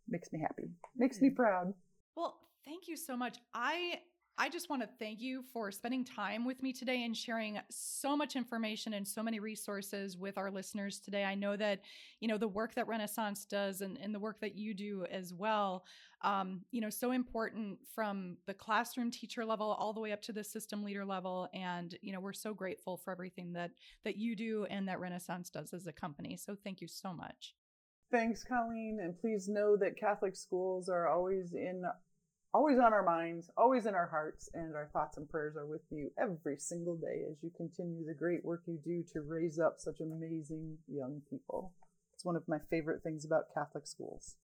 makes 0.08 0.32
me 0.32 0.40
happy, 0.40 0.70
makes 0.96 1.22
me 1.22 1.30
proud. 1.30 1.74
Well, 2.16 2.40
thank 2.66 2.88
you 2.88 2.96
so 2.96 3.16
much. 3.18 3.38
I 3.54 4.02
I 4.42 4.48
just 4.48 4.70
want 4.70 4.82
to 4.82 4.88
thank 5.00 5.20
you 5.20 5.44
for 5.52 5.70
spending 5.70 6.06
time 6.06 6.46
with 6.46 6.64
me 6.64 6.72
today 6.72 7.04
and 7.04 7.16
sharing 7.16 7.60
so 7.70 8.16
much 8.16 8.38
information 8.38 8.94
and 8.94 9.06
so 9.06 9.22
many 9.22 9.42
resources 9.42 10.16
with 10.16 10.38
our 10.38 10.50
listeners 10.50 11.02
today. 11.02 11.26
I 11.26 11.36
know 11.36 11.58
that, 11.58 11.82
you 12.22 12.30
know, 12.30 12.38
the 12.38 12.48
work 12.48 12.74
that 12.76 12.88
Renaissance 12.88 13.44
does 13.44 13.82
and, 13.82 13.98
and 13.98 14.16
the 14.16 14.20
work 14.20 14.40
that 14.40 14.56
you 14.56 14.74
do 14.74 15.06
as 15.12 15.34
well, 15.34 15.84
um, 16.24 16.62
you 16.72 16.80
know, 16.80 16.90
so 16.90 17.12
important 17.12 17.80
from 17.94 18.38
the 18.48 18.54
classroom 18.54 19.12
teacher 19.12 19.44
level 19.44 19.76
all 19.78 19.92
the 19.92 20.00
way 20.00 20.14
up 20.14 20.22
to 20.22 20.32
the 20.32 20.44
system 20.46 20.86
leader 20.86 21.04
level. 21.04 21.50
And, 21.54 21.94
you 22.02 22.14
know, 22.14 22.22
we're 22.22 22.32
so 22.32 22.54
grateful 22.54 22.96
for 22.96 23.12
everything 23.12 23.52
that 23.54 23.72
that 24.06 24.16
you 24.16 24.38
do 24.38 24.66
and 24.70 24.88
that 24.88 25.02
Renaissance 25.02 25.50
does 25.50 25.74
as 25.74 25.86
a 25.86 25.92
company. 25.92 26.38
So 26.38 26.56
thank 26.64 26.80
you 26.80 26.88
so 26.88 27.12
much. 27.12 27.56
Thanks, 28.10 28.46
Colleen. 28.46 29.00
And 29.04 29.20
please 29.20 29.50
know 29.50 29.76
that 29.76 30.00
Catholic 30.00 30.38
schools 30.38 30.88
are 30.88 31.10
always 31.10 31.52
in 31.54 31.84
always 32.54 32.80
on 32.80 32.94
our 32.94 33.04
minds, 33.04 33.50
always 33.58 33.86
in 33.86 33.96
our 33.96 34.08
hearts, 34.08 34.50
and 34.54 34.76
our 34.76 34.90
thoughts 34.92 35.18
and 35.18 35.30
prayers 35.30 35.56
are 35.56 35.66
with 35.66 35.82
you 35.92 36.12
every 36.18 36.58
single 36.58 36.96
day 36.96 37.24
as 37.30 37.38
you 37.42 37.52
continue 37.56 38.06
the 38.06 38.14
great 38.14 38.44
work 38.44 38.64
you 38.66 38.80
do 38.84 39.04
to 39.14 39.22
raise 39.22 39.60
up 39.60 39.76
such 39.78 40.00
amazing 40.00 40.78
young 40.88 41.22
people. 41.30 41.72
It's 42.14 42.26
one 42.26 42.36
of 42.36 42.48
my 42.48 42.60
favorite 42.70 43.04
things 43.04 43.24
about 43.24 43.54
Catholic 43.54 43.88
schools. 43.88 44.36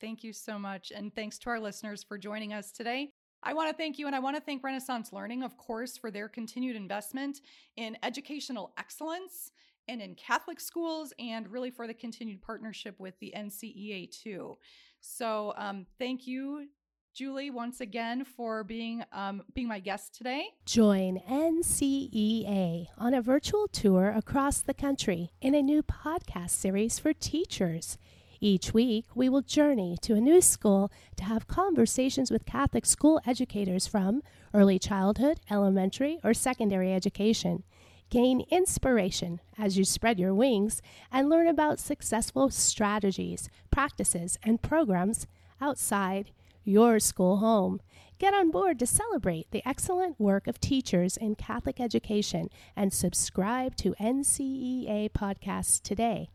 Thank 0.00 0.24
you 0.24 0.32
so 0.32 0.58
much. 0.58 0.90
And 0.94 1.14
thanks 1.14 1.38
to 1.40 1.50
our 1.50 1.60
listeners 1.60 2.02
for 2.02 2.16
joining 2.16 2.52
us 2.52 2.72
today. 2.72 3.12
I 3.42 3.54
want 3.54 3.70
to 3.70 3.76
thank 3.76 3.98
you 3.98 4.06
and 4.06 4.16
I 4.16 4.18
want 4.18 4.36
to 4.36 4.42
thank 4.42 4.62
Renaissance 4.62 5.12
Learning, 5.12 5.42
of 5.42 5.56
course, 5.56 5.96
for 5.96 6.10
their 6.10 6.28
continued 6.28 6.76
investment 6.76 7.40
in 7.76 7.96
educational 8.02 8.72
excellence 8.78 9.52
and 9.88 10.00
in 10.00 10.14
Catholic 10.14 10.60
schools 10.60 11.12
and 11.18 11.48
really 11.48 11.70
for 11.70 11.86
the 11.86 11.94
continued 11.94 12.42
partnership 12.42 12.98
with 12.98 13.18
the 13.20 13.32
NCEA 13.36 14.10
too. 14.10 14.58
So 15.00 15.54
um, 15.56 15.86
thank 15.98 16.26
you 16.26 16.66
Julie, 17.12 17.50
once 17.50 17.80
again, 17.80 18.24
for 18.24 18.62
being 18.62 19.02
um, 19.12 19.42
being 19.52 19.66
my 19.66 19.80
guest 19.80 20.14
today. 20.14 20.44
Join 20.64 21.20
NCEA 21.28 22.86
on 22.96 23.14
a 23.14 23.20
virtual 23.20 23.66
tour 23.68 24.14
across 24.16 24.60
the 24.60 24.74
country 24.74 25.32
in 25.40 25.54
a 25.54 25.62
new 25.62 25.82
podcast 25.82 26.50
series 26.50 26.98
for 26.98 27.12
teachers. 27.12 27.98
Each 28.40 28.72
week, 28.72 29.06
we 29.14 29.28
will 29.28 29.42
journey 29.42 29.98
to 30.02 30.14
a 30.14 30.20
new 30.20 30.40
school 30.40 30.90
to 31.16 31.24
have 31.24 31.48
conversations 31.48 32.30
with 32.30 32.46
Catholic 32.46 32.86
school 32.86 33.20
educators 33.26 33.86
from 33.86 34.22
early 34.54 34.78
childhood, 34.78 35.40
elementary, 35.50 36.20
or 36.22 36.32
secondary 36.32 36.94
education. 36.94 37.64
Gain 38.08 38.46
inspiration 38.50 39.40
as 39.58 39.76
you 39.76 39.84
spread 39.84 40.18
your 40.18 40.34
wings 40.34 40.80
and 41.12 41.28
learn 41.28 41.48
about 41.48 41.78
successful 41.78 42.50
strategies, 42.50 43.50
practices, 43.70 44.38
and 44.42 44.62
programs 44.62 45.26
outside 45.60 46.30
your 46.64 46.98
school 46.98 47.38
home. 47.38 47.80
Get 48.18 48.34
on 48.34 48.50
board 48.50 48.78
to 48.78 48.86
celebrate 48.86 49.50
the 49.50 49.66
excellent 49.66 50.20
work 50.20 50.46
of 50.46 50.60
teachers 50.60 51.16
in 51.16 51.34
Catholic 51.34 51.80
education 51.80 52.48
and 52.76 52.92
subscribe 52.92 53.76
to 53.76 53.94
NCEA 54.00 55.10
podcasts 55.10 55.80
today. 55.80 56.28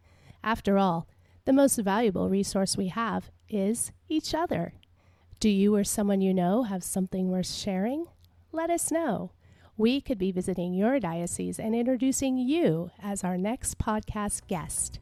After 0.43 0.78
all, 0.78 1.07
the 1.45 1.53
most 1.53 1.78
valuable 1.78 2.30
resource 2.30 2.76
we 2.76 2.88
have 2.88 3.30
is 3.49 3.91
each 4.09 4.34
other. 4.34 4.73
Do 5.39 5.49
you 5.49 5.76
or 5.76 5.84
someone 5.84 6.21
you 6.21 6.34
know 6.34 6.63
have 6.63 6.84
something 6.84 7.30
worth 7.30 7.51
sharing? 7.51 8.05
Let 8.51 8.69
us 8.69 8.91
know. 8.91 9.32
We 9.78 10.01
could 10.01 10.17
be 10.17 10.32
visiting 10.32 10.73
your 10.73 10.99
diocese 10.99 11.59
and 11.59 11.76
introducing 11.76 12.38
you 12.38 12.89
as 13.03 13.23
our 13.23 13.38
next 13.38 13.78
podcast 13.78 14.47
guest. 14.47 14.99